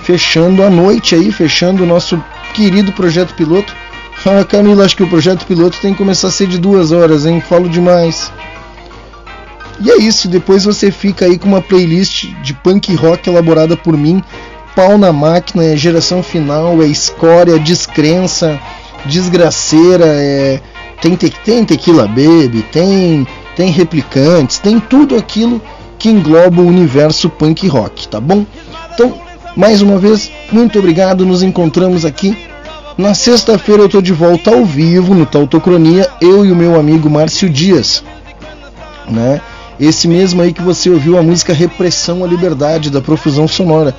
Fechando 0.00 0.62
a 0.62 0.70
noite 0.70 1.14
aí, 1.14 1.30
fechando 1.30 1.84
o 1.84 1.86
nosso 1.86 2.22
querido 2.54 2.92
projeto 2.92 3.34
piloto. 3.34 3.74
Ah, 4.24 4.44
Camila, 4.44 4.84
acho 4.84 4.96
que 4.96 5.02
o 5.02 5.08
projeto 5.08 5.44
piloto 5.44 5.80
tem 5.80 5.90
que 5.90 5.98
começar 5.98 6.28
a 6.28 6.30
ser 6.30 6.46
de 6.46 6.56
duas 6.56 6.92
horas, 6.92 7.26
hein? 7.26 7.40
Falo 7.40 7.68
demais. 7.68 8.30
E 9.80 9.90
é 9.90 9.96
isso, 9.96 10.28
depois 10.28 10.64
você 10.64 10.92
fica 10.92 11.24
aí 11.24 11.36
com 11.36 11.48
uma 11.48 11.60
playlist 11.60 12.26
de 12.40 12.54
punk 12.54 12.94
rock 12.94 13.28
elaborada 13.28 13.76
por 13.76 13.96
mim. 13.96 14.22
Pau 14.76 14.96
na 14.96 15.12
máquina, 15.12 15.64
é 15.64 15.76
geração 15.76 16.22
final, 16.22 16.80
é 16.80 16.86
escória, 16.86 17.58
descrença, 17.58 18.60
desgraceira, 19.06 20.06
é 20.06 20.60
tem, 21.02 21.16
te, 21.16 21.30
tem 21.44 21.64
Tequila 21.64 22.06
Baby, 22.06 22.64
tem, 22.70 23.26
tem 23.56 23.70
Replicantes, 23.70 24.60
tem 24.60 24.78
tudo 24.78 25.16
aquilo 25.16 25.60
que 25.98 26.08
engloba 26.08 26.62
o 26.62 26.66
universo 26.66 27.28
punk 27.28 27.66
rock, 27.66 28.06
tá 28.06 28.20
bom? 28.20 28.46
Então, 28.94 29.20
mais 29.56 29.82
uma 29.82 29.98
vez, 29.98 30.30
muito 30.50 30.78
obrigado. 30.78 31.26
Nos 31.26 31.42
encontramos 31.42 32.04
aqui. 32.04 32.36
Na 32.96 33.14
sexta-feira 33.14 33.82
eu 33.82 33.86
estou 33.86 34.00
de 34.00 34.12
volta 34.12 34.50
ao 34.50 34.64
vivo 34.64 35.14
no 35.14 35.26
Tautocronia, 35.26 36.08
eu 36.20 36.46
e 36.46 36.52
o 36.52 36.56
meu 36.56 36.78
amigo 36.78 37.10
Márcio 37.10 37.50
Dias. 37.50 38.04
Né? 39.08 39.40
Esse 39.80 40.06
mesmo 40.06 40.40
aí 40.40 40.52
que 40.52 40.62
você 40.62 40.88
ouviu 40.88 41.18
a 41.18 41.22
música 41.22 41.52
Repressão 41.52 42.22
à 42.22 42.28
Liberdade 42.28 42.90
da 42.90 43.00
Profusão 43.00 43.48
Sonora. 43.48 43.94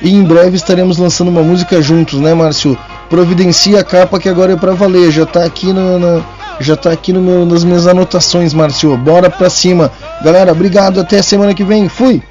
E 0.00 0.14
em 0.14 0.22
breve 0.22 0.56
estaremos 0.56 0.98
lançando 0.98 1.28
uma 1.28 1.42
música 1.42 1.82
juntos, 1.82 2.20
né, 2.20 2.34
Márcio? 2.34 2.78
providencia 3.08 3.80
a 3.80 3.84
capa 3.84 4.18
que 4.18 4.28
agora 4.28 4.52
é 4.52 4.56
para 4.56 4.72
valer. 4.72 5.10
Já 5.10 5.26
tá 5.26 5.44
aqui 5.44 5.72
no, 5.72 5.98
no 5.98 6.24
já 6.58 6.74
tá 6.74 6.90
aqui 6.90 7.12
no 7.12 7.20
meu, 7.20 7.44
nas 7.44 7.64
minhas 7.64 7.86
anotações, 7.86 8.54
Márcio. 8.54 8.96
Bora 8.96 9.28
pra 9.28 9.50
cima. 9.50 9.92
Galera, 10.22 10.52
obrigado, 10.52 11.00
até 11.00 11.20
semana 11.20 11.54
que 11.54 11.64
vem. 11.64 11.88
Fui. 11.88 12.22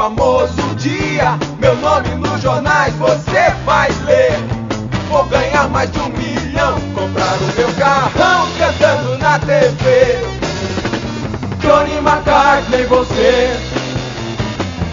Famoso 0.00 0.74
dia. 0.76 1.38
Meu 1.58 1.76
nome 1.76 2.08
nos 2.14 2.40
jornais 2.40 2.94
você 2.94 3.50
vai 3.66 3.90
ler. 4.06 4.32
Vou 5.10 5.24
ganhar 5.24 5.68
mais 5.68 5.90
de 5.92 5.98
um 5.98 6.08
milhão, 6.08 6.80
comprar 6.94 7.36
o 7.36 7.54
meu 7.54 7.70
carrão 7.74 8.48
cantando 8.56 9.18
na 9.18 9.38
TV. 9.40 10.16
Johnny 11.60 11.98
McCartney, 11.98 12.86
você. 12.86 13.50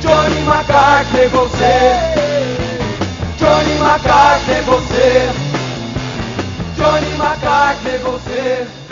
Johnny 0.01 0.41
McCartney, 0.41 1.27
você. 1.29 1.95
Johnny 3.39 3.77
McCartney, 3.77 4.61
você. 4.63 5.29
Johnny 6.75 7.11
McCartney, 7.13 7.97
você. 7.99 8.86